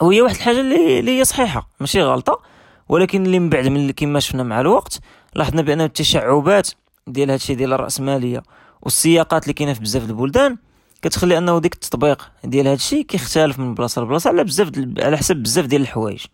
وهي 0.00 0.22
واحد 0.22 0.34
الحاجة 0.34 0.60
اللي, 0.60 1.18
هي 1.18 1.24
صحيحة 1.24 1.68
ماشي 1.80 2.02
غلطة 2.02 2.42
ولكن 2.88 3.26
اللي 3.26 3.38
من 3.38 3.48
بعد 3.48 3.68
من 3.68 3.90
كما 3.90 4.20
شفنا 4.20 4.42
مع 4.42 4.60
الوقت 4.60 5.00
لاحظنا 5.34 5.62
بان 5.62 5.80
التشعبات 5.80 6.70
ديال 7.06 7.30
هادشي 7.30 7.54
ديال 7.54 7.72
الرأسمالية 7.72 8.42
والسياقات 8.82 9.42
اللي 9.42 9.52
كاينة 9.52 9.72
في 9.72 9.80
بزاف 9.80 10.10
البلدان 10.10 10.56
كتخلي 11.02 11.38
أنه 11.38 11.58
ديك 11.58 11.74
التطبيق 11.74 12.30
ديال 12.44 12.66
هادشي 12.66 13.02
كيختلف 13.02 13.58
من 13.58 13.74
بلاصة 13.74 14.02
لبلاصة 14.02 14.28
على 14.30 14.44
بزاف 14.44 14.70
على 14.98 15.16
حسب 15.16 15.36
بزاف 15.36 15.66
ديال 15.66 15.82
الحوايج. 15.82 16.24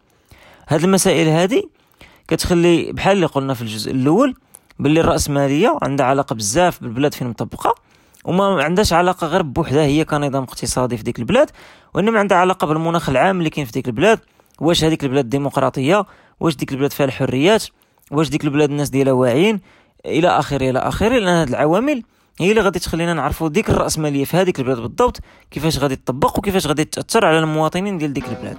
هاد 0.68 0.84
المسائل 0.84 1.28
هادي 1.28 1.68
كتخلي 2.28 2.92
بحال 2.92 3.16
اللي 3.16 3.26
قلنا 3.26 3.54
في 3.54 3.62
الجزء 3.62 3.92
الأول 3.92 4.34
باللي 4.78 5.00
الراسماليه 5.00 5.78
عندها 5.82 6.06
علاقة 6.06 6.34
بزاف 6.34 6.82
بالبلاد 6.82 7.14
فين 7.14 7.28
مطبقة 7.28 7.74
وما 8.24 8.62
عندهاش 8.62 8.92
علاقة 8.92 9.26
غير 9.26 9.42
بوحدها 9.42 9.82
هي 9.82 10.04
كنظام 10.04 10.42
اقتصادي 10.42 10.96
في 10.96 11.02
ديك 11.02 11.18
البلاد 11.18 11.50
وإنما 11.94 12.18
عندها 12.18 12.38
علاقة 12.38 12.66
بالمناخ 12.66 13.08
العام 13.08 13.38
اللي 13.38 13.50
كاين 13.50 13.66
في 13.66 13.72
ديك 13.72 13.86
البلاد. 13.86 14.18
واش 14.60 14.84
هذيك 14.84 15.04
البلاد 15.04 15.28
ديمقراطية؟ 15.28 16.06
واش 16.40 16.56
ديك 16.56 16.72
البلاد 16.72 16.92
فيها 16.92 17.06
الحريات؟ 17.06 17.64
واش 18.10 18.28
ديك 18.28 18.44
البلاد 18.44 18.70
الناس 18.70 18.90
ديالها 18.90 19.12
واعيين؟ 19.12 19.60
إلى 20.06 20.28
آخره 20.28 20.70
إلى 20.70 20.78
آخره 20.78 21.08
لأن 21.18 21.28
هاد 21.28 21.48
العوامل 21.48 22.02
هي 22.40 22.50
اللي 22.50 22.60
غادي 22.60 22.78
تخلينا 22.78 23.14
نعرفوا 23.14 23.48
ديك 23.48 23.70
الراسماليه 23.70 24.24
في 24.24 24.36
هذيك 24.36 24.58
البلاد 24.58 24.76
بالضبط 24.76 25.20
كيفاش 25.50 25.78
غادي 25.78 25.96
تطبق 25.96 26.38
وكيفاش 26.38 26.66
غادي 26.66 26.84
تأثر 26.84 27.26
على 27.26 27.38
المواطنين 27.38 27.98
ديال 27.98 28.12
ديك 28.12 28.24
البلاد. 28.28 28.58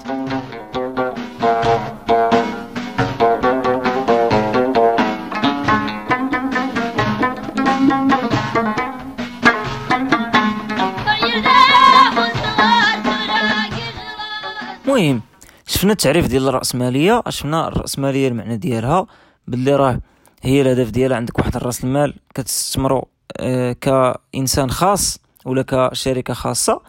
المهم 14.99 15.21
شفنا 15.67 15.91
التعريف 15.91 16.27
ديال 16.27 16.47
الرأسمالية 16.47 17.23
شفنا 17.29 17.67
الرأسمالية 17.67 18.27
المعنى 18.27 18.57
ديالها 18.57 19.05
باللي 19.47 19.75
راه 19.75 19.99
هي 20.41 20.61
الهدف 20.61 20.89
ديالها 20.89 21.17
عندك 21.17 21.39
واحد 21.39 21.57
راس 21.57 21.83
المال 21.83 22.13
كتستثمرو 22.35 23.07
آه 23.37 23.71
كإنسان 23.71 24.71
خاص 24.71 25.19
ولا 25.45 25.61
كشركة 25.67 26.33
خاصة 26.33 26.81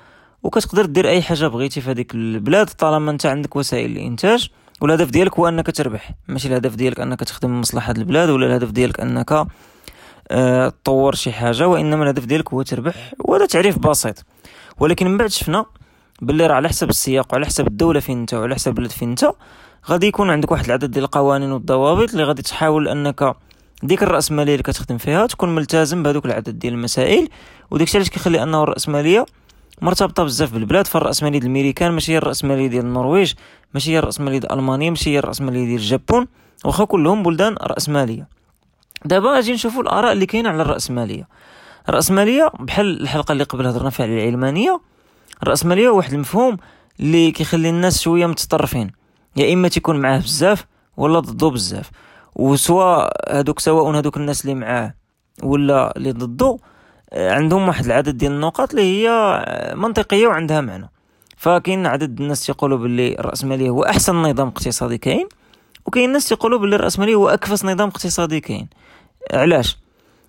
وكتقدر 0.42 0.86
دير 0.86 1.08
أي 1.08 1.22
حاجة 1.22 1.46
بغيتي 1.46 1.80
في 1.80 1.90
هذيك 1.90 2.14
البلاد 2.14 2.66
طالما 2.66 3.10
أنت 3.10 3.26
عندك 3.26 3.56
وسائل 3.56 3.90
الإنتاج 3.90 4.50
والهدف 4.80 5.10
ديالك 5.10 5.38
هو 5.38 5.48
أنك 5.48 5.70
تربح. 5.70 6.10
ماشي 6.28 6.48
الهدف 6.48 6.74
ديالك 6.74 7.00
أنك 7.00 7.20
تخدم 7.20 7.60
مصلحة 7.60 7.94
البلاد 7.98 8.30
ولا 8.30 8.46
الهدف 8.46 8.70
ديالك 8.70 9.00
أنك 9.00 9.46
أه 10.30 10.68
تطور 10.68 11.14
شي 11.14 11.32
حاجة 11.32 11.68
وإنما 11.68 12.02
الهدف 12.04 12.24
ديالك 12.24 12.52
هو 12.52 12.62
تربح 12.62 13.12
وهذا 13.18 13.46
تعريف 13.46 13.78
بسيط. 13.78 14.24
ولكن 14.78 15.06
من 15.06 15.16
بعد 15.16 15.28
شفنا 15.30 15.66
باللي 16.22 16.46
راه 16.46 16.54
على 16.54 16.68
حسب 16.68 16.90
السياق 16.90 17.28
وعلى 17.32 17.46
حسب 17.46 17.66
الدولة 17.66 18.00
فين 18.00 18.18
انت 18.18 18.34
وعلى 18.34 18.54
حسب 18.54 18.68
البلد 18.68 18.90
فين 18.90 19.08
انت 19.08 19.30
غادي 19.90 20.06
يكون 20.06 20.30
عندك 20.30 20.50
واحد 20.50 20.64
العدد 20.64 20.90
ديال 20.90 21.04
القوانين 21.04 21.52
والضوابط 21.52 22.10
اللي 22.10 22.24
غادي 22.24 22.42
تحاول 22.42 22.88
أنك 22.88 23.36
ديك 23.82 24.02
الراسماليه 24.02 24.52
اللي 24.52 24.62
كتخدم 24.62 24.98
فيها 24.98 25.26
تكون 25.26 25.54
ملتزم 25.54 26.02
بهذوك 26.02 26.24
العدد 26.26 26.58
ديال 26.58 26.72
المسائل. 26.72 27.28
وداك 27.70 27.86
الشيء 27.86 28.00
علاش 28.00 28.10
كيخلي 28.10 28.42
انه 28.42 28.62
الراسماليه 28.62 29.26
مرتبطة 29.82 30.24
بزاف 30.24 30.52
بالبلاد. 30.54 30.86
فالراسماليه 30.86 31.38
ديال 31.38 31.48
الميريكان 31.48 31.92
ماشي 31.92 32.12
هي 32.12 32.18
الراسماليه 32.18 32.66
ديال 32.66 32.84
النرويج 32.84 33.32
ماشي 33.74 33.92
هي 33.92 33.98
الراسماليه 33.98 34.38
ديال 34.38 34.52
ألمانيا 34.52 34.90
ماشي 34.90 35.10
هي 35.10 35.18
الراسماليه 35.18 35.64
ديال 35.64 35.80
الجابون. 35.80 36.26
واخا 36.64 36.84
كلهم 36.84 37.22
بلدان 37.22 37.54
راسماليه 37.62 38.28
دابا 39.04 39.38
أجي 39.38 39.52
نشوفوا 39.52 39.82
الآراء 39.82 40.12
اللي 40.12 40.26
كاينة 40.26 40.48
على 40.48 40.62
الراسماليه 40.62 41.28
الراسماليه 41.88 42.50
بحال 42.60 43.00
الحلقة 43.02 43.32
اللي 43.32 43.44
قبل 43.44 43.66
هضرنا 43.66 43.90
فيها 43.90 44.06
على 44.06 44.14
العلمانية 44.14 44.80
الراسماليه 45.42 45.88
هو 45.88 45.96
واحد 45.96 46.12
المفهوم 46.12 46.56
اللي 47.00 47.30
كيخلي 47.30 47.70
الناس 47.70 48.00
شوية 48.00 48.26
متطرفين. 48.26 48.90
يا 49.36 49.52
إما 49.52 49.68
تيكون 49.68 49.96
معاه 50.00 50.18
بزاف 50.18 50.66
ولا 50.96 51.20
ضده 51.20 51.48
بزاف. 51.50 51.90
وسواء 52.36 53.12
هادوك 53.28 53.58
سواء 53.60 53.96
هادوك 53.96 54.16
الناس 54.16 54.42
اللي 54.44 54.54
معاه 54.54 54.94
ولا 55.42 55.96
اللي 55.96 56.12
ضده 56.12 56.58
آه، 57.12 57.32
عندهم 57.32 57.68
واحد 57.68 57.84
العدد 57.84 58.18
ديال 58.18 58.32
النقاط 58.32 58.70
اللي 58.70 58.82
هي 58.82 59.10
آه، 59.10 59.74
منطقية 59.74 60.26
وعندها 60.26 60.60
معنى. 60.60 60.90
فكاين 61.36 61.86
عدد 61.86 62.20
الناس 62.20 62.46
تيقولوا 62.46 62.78
باللي 62.78 63.18
الراسماليه 63.18 63.70
هو 63.70 63.82
أحسن 63.82 64.16
نظام 64.16 64.48
اقتصادي 64.48 64.98
كاين 64.98 65.28
وكاين 65.86 66.08
الناس 66.08 66.28
تيقولوا 66.28 66.58
باللي 66.58 66.76
الراسماليه 66.76 67.14
هو 67.14 67.28
أكفس 67.28 67.64
نظام 67.64 67.88
اقتصادي 67.88 68.40
كاين. 68.40 68.68
علاش؟ 69.32 69.78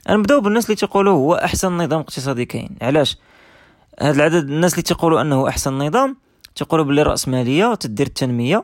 نبداو 0.09 0.41
بالناس 0.41 0.65
اللي 0.65 0.75
تيقولوا 0.75 1.13
هو 1.13 1.35
أحسن 1.35 1.77
نظام 1.77 1.99
اقتصادي 1.99 2.45
كاين. 2.45 2.69
علاش؟ 2.81 3.17
هاد 3.99 4.15
العدد 4.15 4.49
الناس 4.49 4.73
اللي 4.73 4.83
تيقولوا 4.83 5.21
أنه 5.21 5.47
أحسن 5.47 5.73
نظام 5.73 6.17
تيقولوا 6.55 6.85
باللي 6.85 7.01
الراسماليه 7.01 7.75
تدير 7.75 8.07
التنمية. 8.07 8.63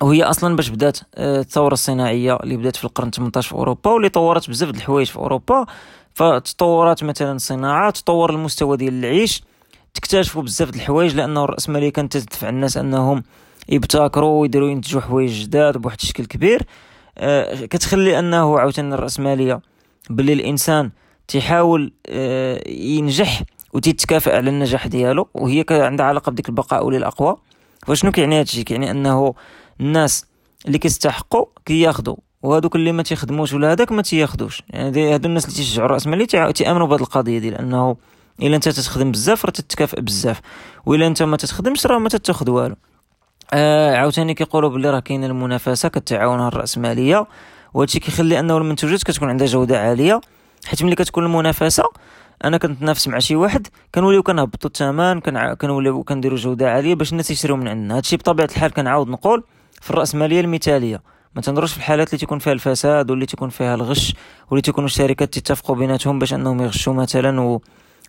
وهي 0.00 0.22
أصلا 0.22 0.56
باش 0.56 0.68
بدات 0.68 0.98
آه، 1.14 1.40
الثورة 1.40 1.72
الصناعية 1.72 2.36
اللي 2.36 2.56
بدات 2.56 2.76
في 2.76 2.84
القرن 2.84 3.10
18 3.10 3.48
في 3.48 3.54
أوروبا 3.54 3.90
واللي 3.90 4.08
طورت 4.08 4.50
بزاف 4.50 4.70
د 4.70 4.76
الحوايج 4.76 5.06
في 5.06 5.16
أوروبا. 5.16 5.66
فتطورات 6.14 7.04
مثلا 7.04 7.32
الصناعة 7.32 7.90
تطور 7.90 8.30
المستوى 8.30 8.76
ديال 8.76 8.94
العيش 8.94 9.42
تكتشفوا 9.94 10.42
بزاف 10.42 10.70
د 10.70 10.74
الحوايج 10.74 11.14
لأنه 11.14 11.44
الراسماليه 11.44 11.90
كانت 11.90 12.16
تدفع 12.16 12.48
الناس 12.48 12.76
أنهم 12.76 13.22
يبتكروا 13.68 14.40
ويديروا 14.40 14.68
ينتجوا 14.68 15.00
حوايج 15.00 15.42
جداد 15.42 15.78
بواحد 15.78 15.98
الشكل 16.00 16.24
كبير. 16.26 16.62
آه، 17.18 17.66
كتخلي 17.66 18.18
أنه 18.18 18.58
عاوتاني 18.58 18.94
الراسماليه 18.94 19.60
باللي 20.10 20.32
الإنسان 20.32 20.90
تيحاول 21.28 21.92
آه، 22.06 22.68
ينجح 22.68 23.42
وتتكافئ 23.72 24.36
على 24.36 24.50
النجاح 24.50 24.86
ديالو 24.86 25.28
وهي 25.34 25.64
عندها 25.70 26.06
علاقة 26.06 26.32
بديك 26.32 26.48
البقاء 26.48 26.90
للاقوى 26.90 27.36
فشنو 27.86 28.12
كيعني 28.12 28.40
هادشي 28.40 28.64
كيعني 28.64 28.90
أنه 28.90 29.34
الناس 29.80 30.26
اللي 30.66 30.78
كيستحقوا 30.78 31.46
كياخذوا 31.66 32.16
وهذوك 32.42 32.76
اللي 32.76 32.92
ما 32.92 33.02
تيخدموش 33.02 33.52
ولا 33.52 33.72
هذاك 33.72 33.92
ما 33.92 34.02
تياخذوش 34.02 34.62
يعني 34.70 35.14
هادو 35.14 35.28
الناس 35.28 35.44
اللي 35.44 35.56
تيشجعوا 35.56 35.86
الراس 35.86 36.06
مالي 36.06 36.26
تيأمنوا 36.26 36.86
بهذه 36.86 37.00
القضية 37.00 37.38
ديال 37.38 37.54
انه 37.54 37.96
إلا 38.42 38.56
أنت 38.56 38.68
تتخدم 38.68 39.10
بزاف 39.10 39.44
راه 39.44 39.50
تتكافئ 39.50 40.00
بزاف 40.00 40.40
وإلا 40.86 41.06
أنت 41.06 41.22
ما 41.22 41.36
تتخدمش 41.36 41.86
راه 41.86 41.98
ما 41.98 42.08
تتاخذ 42.08 42.50
والو. 42.50 42.76
آه 43.52 43.96
عاوتاني 43.96 44.34
كيقولوا 44.34 44.70
بلي 44.70 44.90
راه 44.90 45.00
كاينة 45.00 45.26
المنافسة 45.26 45.88
كتعاونها 45.88 46.48
الرأسمالية 46.48 47.26
وهادشي 47.74 48.00
كيخلي 48.00 48.40
أنه 48.40 48.56
المنتوجات 48.58 49.02
كتكون 49.02 49.28
عندها 49.28 49.46
جودة 49.46 49.80
عالية 49.80 50.20
حيت 50.66 50.82
ملي 50.82 50.94
كتكون 50.94 51.24
المنافسة 51.24 51.84
أنا 52.44 52.58
كنتنافس 52.58 53.08
مع 53.08 53.18
شي 53.18 53.36
واحد 53.36 53.66
كنوليو 53.94 54.22
كنهبطوا 54.22 54.70
الثمن 54.70 55.20
كنوليو 55.54 56.02
كنديروا 56.02 56.38
جودة 56.38 56.72
عالية 56.72 56.94
باش 56.94 57.12
الناس 57.12 57.30
يشريو 57.30 57.56
من 57.56 57.68
عندنا. 57.68 57.96
هادشي 57.96 58.16
بطبيعة 58.16 58.46
الحال 58.46 58.72
كنعاود 58.72 59.08
نقول 59.08 59.44
في 59.80 59.90
الراسماليه 59.90 60.40
المثالية. 60.40 61.02
ما 61.34 61.42
تنظرش 61.42 61.72
في 61.72 61.78
الحالات 61.78 62.08
اللي 62.08 62.18
تكون 62.18 62.38
فيها 62.38 62.52
الفساد 62.52 63.10
واللي 63.10 63.26
تكون 63.26 63.48
فيها 63.48 63.74
الغش 63.74 64.14
واللي 64.50 64.62
تكونوا 64.62 64.86
الشركات 64.88 65.38
تتفقوا 65.38 65.76
بيناتهم 65.76 66.18
باش 66.18 66.34
أنهم 66.34 66.62
يغشوا 66.62 66.92
مثلا 66.92 67.40
و... 67.40 67.60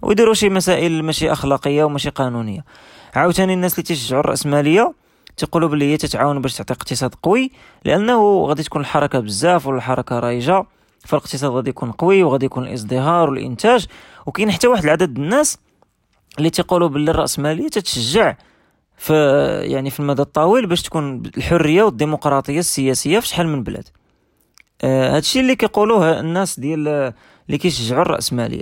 ويديروا 0.02 0.34
شي 0.34 0.50
مسائل 0.50 1.04
ماشي 1.04 1.32
أخلاقية 1.32 1.84
وماشي 1.84 2.10
قانونية. 2.10 2.66
عاوتاني 3.16 3.54
الناس 3.54 3.74
اللي 3.74 3.84
تيشجعوا 3.84 4.22
الراسماليه 4.22 4.94
تيقولوا 5.38 5.70
بلي 5.70 5.92
هي 5.92 5.98
تتعاون 5.98 6.42
باش 6.42 6.58
تعطي 6.58 6.74
اقتصاد 6.74 7.16
قوي 7.24 7.52
لأنه 7.86 8.46
غادي 8.46 8.64
تكون 8.64 8.82
الحركة 8.82 9.20
بزاف 9.20 9.68
ولا 9.68 9.78
الحركه 9.78 10.20
رايجه 11.14 11.24
فالاقتصاد 11.24 11.52
غادي 11.52 11.70
يكون 11.70 11.92
قوي 11.92 12.24
وغادي 12.24 12.46
يكون 12.46 12.64
الازدهار 12.68 13.30
والانتاج 13.30 13.86
وكاين 14.26 14.52
حتى 14.52 14.68
واحد 14.68 14.84
العدد 14.84 15.18
الناس 15.18 15.58
اللي 16.38 16.50
تيقولوا 16.50 16.90
باللي 16.90 17.12
الراسماليه 17.12 17.68
تتشجع 17.68 18.36
في 18.98 19.14
يعني 19.64 19.90
في 19.90 20.00
المدى 20.00 20.22
الطويل 20.22 20.68
باش 20.68 20.82
تكون 20.82 21.24
الحرية 21.38 21.84
والديمقراطية 21.84 22.60
السياسية 22.60 23.20
في 23.20 23.28
شحال 23.28 23.48
من 23.48 23.64
بلاد. 23.64 23.88
آه 24.82 25.16
هادشي 25.16 25.40
اللي 25.40 25.56
كيقولوه 25.56 26.20
الناس 26.20 26.60
ديال 26.60 27.14
اللي 27.48 27.58
كيشجعوا 27.58 28.02
الراسماليه 28.02 28.62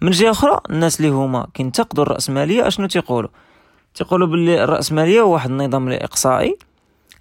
من 0.00 0.10
جهة 0.10 0.30
أخرى 0.30 0.60
الناس 0.70 1.00
اللي 1.00 1.10
هما 1.10 1.46
كينتقدوا 1.54 2.04
الراسماليه 2.04 2.66
أشنو 2.66 2.86
تيقولوا؟ 2.86 3.30
تيقولوا 3.94 4.26
باللي 4.26 4.64
الراسماليه 4.64 5.20
هو 5.20 5.32
واحد 5.32 5.50
النظام 5.50 5.88
الإقصائي 5.88 6.58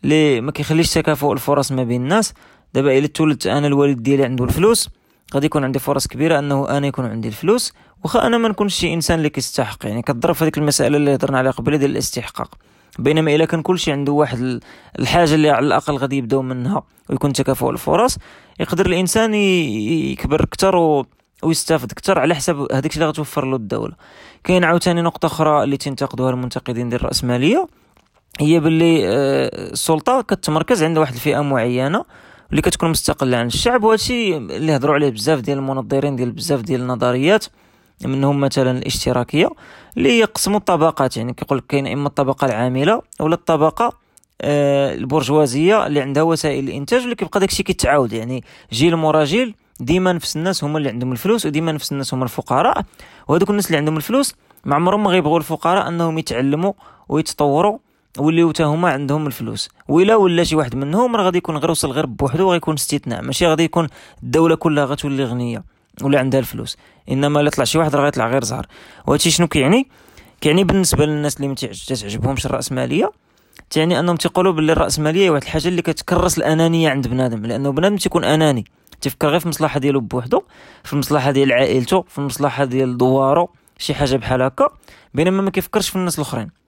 اللي 0.04 0.42
ما 0.42 0.52
كيخليش 0.52 0.94
تكافؤ 0.94 1.34
الفرص 1.34 1.72
ما 1.72 1.84
بين 1.84 2.02
الناس. 2.04 2.34
دابا 2.76 2.98
إلا 2.98 3.08
تولدت 3.08 3.48
أنا 3.48 3.68
الوالد 3.68 4.04
ديالي 4.04 4.24
عنده 4.24 4.46
الفلوس 4.46 4.90
غادي 5.34 5.46
يكون 5.46 5.64
عندي 5.64 5.80
فرص 5.80 6.08
كبيرة 6.08 6.40
أنه 6.40 6.70
أنا 6.70 6.88
يكون 6.88 7.06
عندي 7.06 7.28
الفلوس 7.28 7.74
واخا 8.04 8.28
أنا 8.28 8.38
ما 8.38 8.48
نكونش 8.50 8.76
شي 8.76 8.94
إنسان 8.94 9.18
اللي 9.18 9.30
كيستحق 9.30 9.86
يعني 9.86 10.02
كضرب 10.02 10.36
في 10.36 10.44
هذيك 10.44 10.58
المسألة 10.58 10.98
اللي 10.98 11.16
هضرنا 11.16 11.38
عليها 11.38 11.52
قبل 11.52 11.78
ديال 11.78 11.92
الاستحقاق 11.92 12.56
بينما 13.00 13.36
إلا 13.36 13.46
كان 13.46 13.62
كلشي 13.62 13.92
عنده 13.92 14.12
واحد 14.12 14.60
الحاجة 15.00 15.34
اللي 15.34 15.50
على 15.50 15.68
الأقل 15.68 15.98
غادي 15.98 16.18
يبداو 16.18 16.42
منها 16.42 16.84
ويكون 17.10 17.34
تكافؤ 17.34 17.70
الفرص 17.70 18.18
يقدر 18.60 18.86
الإنسان 18.86 19.34
يكبر 19.34 20.44
أكثر. 20.44 21.06
ويستافد 21.44 21.92
أكثر 21.92 22.20
على 22.20 22.36
حساب 22.36 22.72
هذاك 22.72 22.86
الشيء 22.86 23.02
اللي 23.02 23.10
غتوفر 23.10 23.46
له 23.46 23.56
الدولة 23.56 23.94
كاين 24.44 24.64
عاوتاني 24.64 25.02
نقطة 25.02 25.26
أخرى 25.26 25.64
اللي 25.64 25.78
تنتقدوها 25.78 26.32
المنتقدين 26.32 26.90
ديال 26.90 27.02
الرأسمالية 27.02 27.68
هي 28.40 28.60
باللي 28.60 29.08
آه، 29.08 29.72
السلطة 29.72 30.22
كتمركز 30.22 30.84
عند 30.84 30.98
واحد 30.98 31.14
الفئة 31.14 31.42
معينة 31.42 32.06
اللي 32.52 32.62
كتكون 32.62 32.90
مستقلة 32.90 33.38
عن 33.38 33.48
الشعب 33.48 33.84
وهذا 33.84 33.96
الشيء 33.96 34.38
اللي 34.38 34.76
هضروا 34.76 34.96
عليه 34.96 35.10
بزاف 35.10 35.40
ديال 35.40 35.58
المنظرين 35.58 36.16
ديال 36.16 36.32
بزاف 36.32 36.62
ديال 36.62 36.82
النظريات 36.82 37.46
منهم 38.06 38.40
مثلا 38.40 38.72
الاشتراكية 38.78 39.50
اللي 39.98 40.20
يقسموا 40.20 40.58
الطبقات. 40.58 41.18
يعني 41.18 41.34
كيقول 41.34 41.58
لك 41.58 41.64
كاين 41.70 41.88
إما 41.88 42.08
الطبقة 42.08 42.46
العاملة 42.46 43.02
ولا 43.20 43.36
الطبقة 43.36 43.94
آه 44.42 44.94
البرجوازيه 44.96 45.88
اللي 45.88 46.02
عندها 46.02 46.24
وسائل 46.24 46.70
الإنتاج 46.70 47.02
اللي 47.02 47.16
كيبقى 47.16 47.40
داكشي 47.40 47.64
كيتعاود. 47.64 48.14
يعني 48.14 48.44
جيل 48.72 48.96
مورا 48.96 49.24
جيل 49.24 49.56
ديما 49.80 50.14
نفس 50.14 50.36
الناس 50.38 50.64
هما 50.64 50.78
اللي 50.78 50.90
عندهم 50.90 51.12
الفلوس 51.12 51.46
وديما 51.46 51.72
نفس 51.72 51.92
الناس 51.92 52.14
هما 52.14 52.24
الفقراء. 52.24 52.84
وهذوك 53.28 53.50
الناس 53.50 53.68
اللي 53.68 53.78
عندهم 53.78 53.98
الفلوس 53.98 54.36
ما 54.66 54.76
عمرهم 54.76 55.04
ما 55.04 55.10
غيبغوا 55.10 55.38
الفقراء 55.38 55.88
أنهم 55.88 56.18
يتعلموا 56.18 56.74
ويتطوروا 57.10 57.78
واللي 58.18 58.50
حتى 58.50 58.64
هما 58.64 58.90
عندهم 58.90 59.28
الفلوس. 59.28 59.70
ولا 59.88 60.16
ولا 60.16 60.44
شي 60.44 60.56
واحد 60.56 60.76
منهم 60.76 61.16
راه 61.16 61.24
غادي 61.24 61.38
يكون 61.38 61.58
غير 61.58 61.72
وصل 61.72 61.92
غير 61.92 62.06
بوحدو 62.06 62.48
وغيكون 62.48 62.74
استثناء. 62.74 63.22
ماشي 63.22 63.48
غادي 63.48 63.64
يكون 63.64 63.88
الدولة 64.24 64.56
كلها 64.56 64.86
غتولي 64.86 65.24
غنية 65.24 65.64
ولا 66.02 66.20
عندها 66.20 66.40
الفلوس. 66.40 66.78
إنما 67.12 67.42
الا 67.42 67.50
طلع 67.50 67.64
شي 67.64 67.78
واحد 67.78 67.96
راه 67.96 68.04
غيطلع 68.04 68.28
غير 68.28 68.44
زهر. 68.44 68.68
وهادشي 69.08 69.32
شنو 69.32 69.48
كيعني؟ 69.48 69.88
كيعني 70.42 70.64
بالنسبة 70.64 71.06
للناس 71.06 71.38
اللي 71.38 71.48
ما 71.48 71.56
تعجبهمش 71.56 72.46
الراسماليه 72.46 73.12
تعني 73.70 74.00
أنهم 74.00 74.16
تيقولوا 74.16 74.54
باللي 74.54 74.72
الراسماليه 74.72 75.30
واحد 75.30 75.44
الحاجة 75.44 75.68
اللي 75.68 75.82
كتكرس 75.82 76.38
الأنانية 76.38 76.90
عند 76.90 77.08
بنادم. 77.08 77.46
لأنه 77.46 77.72
بنادم 77.72 77.96
تيكون 77.98 78.24
أناني. 78.24 78.66
تفكر 79.02 79.28
غير 79.28 79.40
في 79.40 79.46
المصلحه 79.46 79.80
ديالو 79.80 80.00
بوحدو 80.00 80.42
في 80.84 80.94
المصلحه 80.94 81.32
ديال 81.32 81.52
عائلته 81.52 82.02
في 82.02 82.20
المصلحه 82.20 82.66
ديال 82.66 82.98
دوارو 82.98 83.50
شي 83.78 83.94
حاجة 83.94 84.16
بحال 84.16 84.42
هكا. 84.42 84.70
بينما 85.14 85.42
ما 85.42 85.52
كيفكرش 85.52 85.90
في 85.90 85.96
الناس 85.96 86.16
الأخرين. 86.20 86.65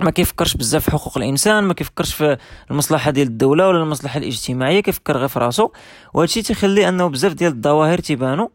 ما 0.00 0.10
كيفكرش 0.10 0.54
بزاف 0.56 0.84
في 0.84 0.90
حقوق 0.90 1.18
الإنسان 1.18 1.64
ما 1.64 1.74
كيفكرش 1.74 2.14
في 2.14 2.36
المصلحة 2.70 3.10
ديال 3.10 3.26
الدولة 3.28 3.68
ولا 3.68 3.82
المصلحة 3.82 4.18
الاجتماعية 4.18 4.80
كيفكر 4.80 5.16
غير 5.16 5.28
في 5.28 5.38
راسو. 5.38 5.70
وهادشي 6.14 6.42
تيخلي 6.42 6.88
أنه 6.88 7.06
بزاف 7.06 7.32
ديال 7.32 7.52
الظواهر 7.52 7.98
تيبانوا 7.98 8.48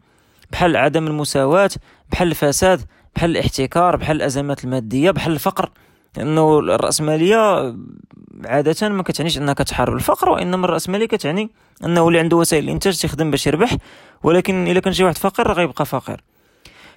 بحال 0.52 0.78
عدم 0.78 1.08
المساواة 1.08 1.70
بحال 2.12 2.28
الفساد 2.28 2.82
بحال 3.16 3.32
الاحتكار 3.32 3.96
بحال 3.96 4.16
الأزمات 4.16 4.64
المادية 4.64 5.12
بحال 5.12 5.34
الفقر. 5.34 5.70
لأنه 6.18 6.60
الرأسمالية 6.60 7.76
عادة 8.46 8.90
ما 8.90 9.04
كتعنيش 9.04 9.38
أنها 9.38 9.54
كتحارب 9.54 9.94
الفقر 9.96 10.30
وإنما 10.30 10.66
الرأسمالية 10.66 11.06
كتعني 11.06 11.50
أنه 11.86 12.08
اللي 12.08 12.20
عنده 12.20 12.38
وسائل 12.38 12.64
الإنتاج 12.64 13.00
تخدم 13.00 13.32
باش 13.32 13.48
يربح 13.48 13.76
ولكن 14.24 14.68
إلا 14.68 14.80
كان 14.80 14.94
شي 14.94 15.04
واحد 15.04 15.18
فقير 15.18 15.52
غيبقى 15.52 15.86
فقير. 15.86 16.24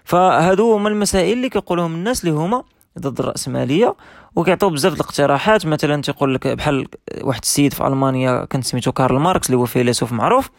فهادو 0.05 0.75
هما 0.75 0.89
المسائل 0.89 1.33
اللي 1.33 1.49
كيقولوهم 1.49 1.95
الناس 1.95 2.25
اللي 2.25 2.35
هما 2.35 2.63
ضد 2.99 3.21
الرأسمالية 3.21 3.95
وكيعطيو 4.37 4.71
بزاف 4.71 4.95
الاقتراحات. 4.95 5.67
مثلا 5.67 6.03
تيقول 6.03 6.35
لك 6.35 6.49
بحال 6.49 6.87
واحد 7.23 7.41
السيد 7.43 7.75
في 7.75 7.87
ألمانيا 7.87 8.45
كان 8.45 8.63
سميتو 8.63 8.93
كارل 8.93 9.19
ماركس 9.19 9.47
اللي 9.47 9.57
هو 9.59 9.67
فيلسوف 9.67 10.13
معروف 10.13 10.51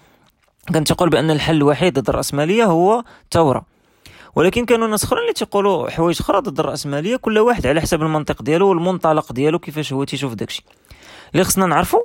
كان 0.73 0.83
تيقول 0.83 1.09
بأن 1.09 1.31
الحل 1.31 1.55
الوحيد 1.55 1.99
ضد 1.99 2.09
الرأسمالية 2.09 2.63
هو 2.63 3.03
الثوره 3.23 3.65
ولكن 4.35 4.65
كانوا 4.65 4.87
ناس 4.87 5.03
أخرين 5.03 5.21
اللي 5.21 5.33
تيقولوا 5.33 5.89
حوايج 5.89 6.17
أخرى 6.21 6.39
ضد 6.39 6.59
الرأسمالية 6.59 7.15
كل 7.15 7.39
واحد 7.39 7.67
على 7.67 7.81
حسب 7.81 8.01
المنطق 8.01 8.41
ديالو 8.41 8.69
والمنطلق 8.69 9.33
ديالو 9.33 9.59
كيفاش 9.59 9.93
هو 9.93 10.03
تيشوف 10.03 10.33
داكشي. 10.33 10.63
اللي 11.33 11.43
خصنا 11.43 11.65
نعرفو 11.65 12.03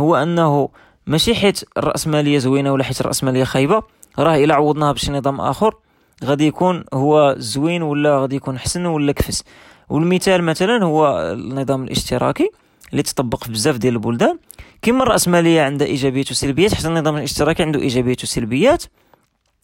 هو 0.00 0.16
أنه 0.16 0.68
ماشي 1.06 1.34
حيت 1.34 1.64
الرأسمالية 1.78 2.38
زوينة 2.38 2.72
ولا 2.72 2.84
حيت 2.84 3.00
الرأسمالية 3.00 3.44
خايبة 3.44 3.82
راه 4.18 4.36
إلا 4.36 4.54
عوضناها 4.54 4.92
بشي 4.92 5.12
نظام 5.12 5.40
آخر 5.40 5.74
غادي 6.24 6.46
يكون 6.46 6.84
هو 6.94 7.34
زوين 7.38 7.82
ولا 7.82 8.20
غادي 8.20 8.36
يكون 8.36 8.58
حسن 8.58 8.86
ولا 8.86 9.12
كفس. 9.12 9.44
والمثال 9.88 10.42
مثلا 10.44 10.84
هو 10.84 11.32
النظام 11.32 11.84
الاشتراكي 11.84 12.50
اللي 12.92 13.02
تطبق 13.02 13.44
في 13.44 13.52
بزاف 13.52 13.76
ديال 13.76 13.94
البلدان. 13.94 14.38
كما 14.82 15.02
الراسماليه 15.02 15.62
عندها 15.62 15.86
ايجابيات 15.86 16.30
وسلبيات 16.30 16.74
حتى 16.74 16.88
النظام 16.88 17.16
الاشتراكي 17.16 17.62
عنده 17.62 17.80
إيجابيات 17.80 18.22
وسلبيات. 18.22 18.84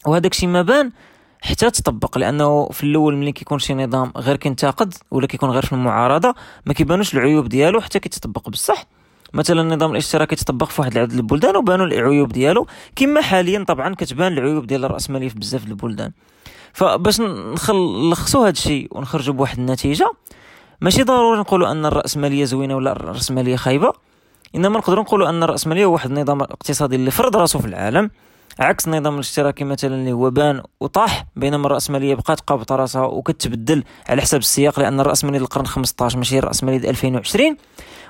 وهذاك 0.07 0.33
الشيء 0.33 0.49
ما 0.49 0.62
بان 0.62 0.92
حتى 1.40 1.71
تطبق 1.71 2.19
لأنه 2.19 2.69
في 2.69 2.85
الأول 2.85 3.16
ملي 3.16 3.33
كيكون 3.33 3.59
شي 3.59 3.75
نظام 3.75 4.12
غير 4.16 4.37
كينتقد 4.37 4.95
ولا 5.11 5.27
كيكون 5.27 5.51
غير 5.51 5.66
في 5.66 5.73
المعارضة 5.73 6.35
ما 6.66 6.73
كيبانوش 6.73 7.14
العيوب 7.14 7.49
ديالو 7.49 7.81
حتى 7.81 7.99
كيتطبق 7.99 8.49
بصح. 8.49 8.87
مثلا 9.37 9.61
النظام 9.61 9.90
الاشتراكي 9.90 10.37
تطبق 10.37 10.68
في 10.68 10.81
واحد 10.81 10.92
العدد 10.92 11.12
البلدان 11.12 11.57
وبانوا 11.57 11.87
العيوب 11.87 12.33
ديالو. 12.33 12.66
كما 12.96 13.20
حاليا 13.20 13.64
طبعا 13.64 13.94
كتبان 13.94 14.33
العيوب 14.33 14.66
ديال 14.66 14.85
الراسماليه 14.85 15.29
في 15.29 15.38
بزاف 15.38 15.66
البلدان. 15.66 16.12
فباش 16.72 17.20
نلخصوا 17.20 18.42
هذا 18.42 18.51
الشيء 18.51 18.88
ونخرجوا 18.90 19.35
بواحد 19.35 19.59
النتيجة 19.59 20.11
ماشي 20.81 21.03
ضروري 21.03 21.40
نقولوا 21.40 21.70
أن 21.70 21.87
الراسماليه 21.87 22.44
زوينة 22.44 22.77
ولا 22.77 22.92
الراسماليه 22.92 23.57
خايبة. 23.57 23.92
إنما 24.55 24.79
نقدروا 24.79 25.05
نقولوا 25.05 25.29
أن 25.29 25.42
الراسماليه 25.42 25.85
هو 25.85 25.92
واحد 25.92 26.11
النظام 26.11 26.40
اقتصادي 26.40 26.96
اللي 26.96 27.11
فرض 27.11 27.37
راسو 27.37 27.59
في 27.59 27.66
العالم. 27.66 28.11
عكس 28.61 28.88
النظام 28.88 29.14
الاشتراكي 29.14 29.64
مثلا 29.64 29.94
اللي 29.94 30.12
هو 30.12 30.31
بان 30.31 30.62
وطاح 30.81 31.27
بينما 31.37 31.66
الراسماليه 31.66 32.14
بقات 32.14 32.40
قابضه 32.40 32.77
راسها 32.77 33.05
وكتبدل 33.05 33.85
على 34.09 34.22
حسب 34.22 34.38
السياق 34.38 34.81
لأن 34.81 35.01
الراسماليه 35.01 35.38
القرن 35.38 35.66
15 35.66 36.18
ماشي 36.18 36.38
الراسماليه 36.38 36.90
2020 36.90 37.57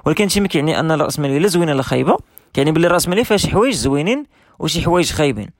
ولكن 0.06 0.24
هادشي 0.24 0.40
ما 0.40 0.48
كيعني 0.48 0.80
أن 0.80 0.90
الراسماليه 0.90 1.38
لا 1.38 1.48
زوينه 1.48 1.72
لا 1.72 1.82
خايبة. 1.82 2.16
كيعني 2.54 2.72
بلي 2.72 2.86
الراسماليه 2.86 3.22
فيها 3.22 3.36
شي 3.36 3.50
حوايج 3.50 3.74
زوينين 3.74 4.24
وشي 4.58 4.82
حوايج 4.82 5.10
خايبين. 5.10 5.50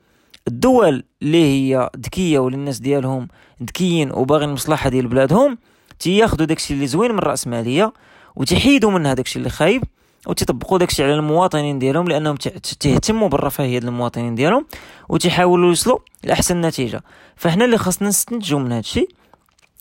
الدول 0.49 1.05
اللي 1.23 1.45
هي 1.45 1.91
ذكية 1.97 2.39
واللي 2.39 2.59
الناس 2.59 2.79
ديالهم 2.79 3.29
ذكيين 3.63 4.13
وباغيين 4.13 4.49
المصلحه 4.49 4.91
ديال 4.91 5.07
بلادهم 5.07 5.59
تياخذوا 5.99 6.47
داكشي 6.47 6.75
اللي 6.75 6.87
زوين 6.87 7.13
من 7.13 7.19
الراسماليه 7.19 7.93
وتحيدوا 8.37 8.91
من 8.91 9.15
داكشي 9.15 9.39
اللي 9.39 9.51
خايب 9.51 9.85
وتطبقوا 10.27 10.79
داكشي 10.79 11.05
على 11.05 11.15
المواطنين 11.15 11.79
ديالهم 11.79 12.09
لأنهم 12.09 12.37
تهتموا 12.81 13.29
بالرفاهية 13.29 13.79
ديال 13.79 13.89
المواطنين 13.89 14.35
ديالهم 14.35 14.67
وتحاولوا 15.09 15.69
يوصلوا 15.69 15.99
لأحسن 16.25 16.61
نتيجة. 16.61 17.03
فاحنا 17.37 17.65
اللي 17.65 17.79
خاصنا 17.79 18.09
نستنتجوا 18.09 18.59
من 18.61 18.73
هادشي 18.73 19.09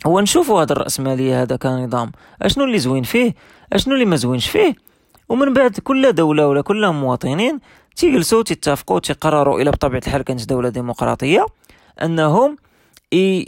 هو 0.07 0.19
نشوفوا 0.19 0.61
هذا 0.61 0.73
الراسماليه 0.73 1.41
هذا 1.41 1.55
كنظام 1.55 2.11
أشنو 2.41 2.63
اللي 2.63 2.79
زوين 2.79 3.03
فيه؟ 3.03 3.35
أشنو 3.73 3.93
اللي 3.93 4.05
ما 4.05 4.15
زوينش 4.15 4.49
فيه؟ 4.49 4.75
ومن 5.29 5.53
بعد 5.53 5.79
كل 5.79 6.13
دولة 6.13 6.47
ولا 6.47 6.61
كل 6.61 6.87
مواطنين 6.91 7.59
تيجلسوا 7.95 8.43
تيتفقوا 8.43 8.99
تيقرروا 8.99 9.61
إلى 9.61 9.71
بطبيعة 9.71 10.01
الحال 10.07 10.21
كانت 10.21 10.49
دولة 10.49 10.69
ديمقراطية 10.69 11.45
أنهم 12.03 12.57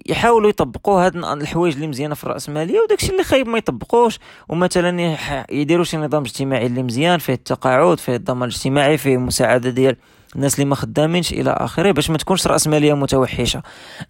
يحاولوا 0.09 0.49
يطبقوا 0.49 1.05
هاد 1.05 1.15
الحوايج 1.15 1.73
اللي 1.73 1.87
مزيانة 1.87 2.15
في 2.15 2.23
الراسماليه 2.23 2.79
وداكشي 2.79 3.11
اللي 3.11 3.23
خايب 3.23 3.47
ما 3.47 3.57
يطبقوش. 3.57 4.19
ومثلا 4.49 5.17
يديروا 5.51 5.83
شي 5.83 5.97
نظام 5.97 6.21
اجتماعي 6.21 6.65
اللي 6.65 6.83
مزيان 6.83 7.19
فيه 7.19 7.33
التقاعد 7.33 7.99
فيه 7.99 8.15
الضمان 8.15 8.49
الاجتماعي 8.49 8.97
فيه 8.97 9.15
المساعدة 9.15 9.69
ديال 9.69 9.95
الناس 10.35 10.55
اللي 10.55 10.65
ما 10.65 10.75
خدامينش 10.75 11.33
إلى 11.33 11.49
آخره 11.49 11.91
باش 11.91 12.09
ما 12.09 12.17
تكونش 12.17 12.47
راسماليه 12.47 12.93
متوحشة. 12.93 13.63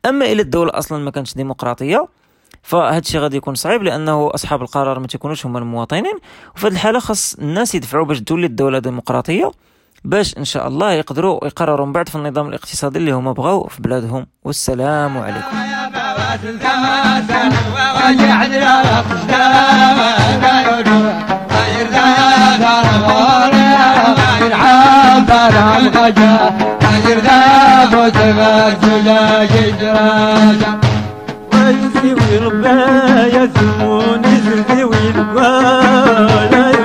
أما 0.06 0.26
إلى 0.26 0.42
الدولة 0.42 0.72
أصلا 0.74 1.04
ما 1.04 1.12
كانتش 1.12 1.34
ديمقراطية 1.34 2.08
فهذا 2.68 2.98
الشيء 2.98 3.22
غادي 3.22 3.38
يكون 3.38 3.56
صعيب 3.56 3.84
لأنه 3.84 4.32
أصحاب 4.36 4.62
القرار 4.62 5.00
ما 5.00 5.08
تيكونوش 5.08 5.46
هما 5.46 5.60
المواطنين. 5.60 6.14
وفي 6.56 6.68
هذه 6.68 6.72
الحالة 6.72 7.00
خاص 7.00 7.34
الناس 7.34 7.76
يدفعوا 7.76 8.06
باش 8.06 8.22
تولي 8.22 8.46
الدولة 8.46 8.80
ديمقراطيه 8.80 9.52
باش 10.04 10.38
إن 10.38 10.46
شاء 10.46 10.68
الله 10.68 10.92
يقدروا 10.92 11.46
يقرروا 11.46 11.86
من 11.86 11.92
بعد 11.92 12.10
في 12.10 12.16
النظام 12.16 12.48
الاقتصادي 12.48 13.00
اللي 13.00 13.12
هما 13.12 13.32
بغاو 13.32 13.68
في 13.68 13.82
بلادهم. 13.82 14.28
والسلام 14.44 15.18
عليكم. 15.18 15.58
زلدي 31.98 32.14
ويربى 32.14 32.68
يا 33.36 33.50
زمون 33.56 34.22
زلدي 34.46 34.84
ويربى. 34.84 36.77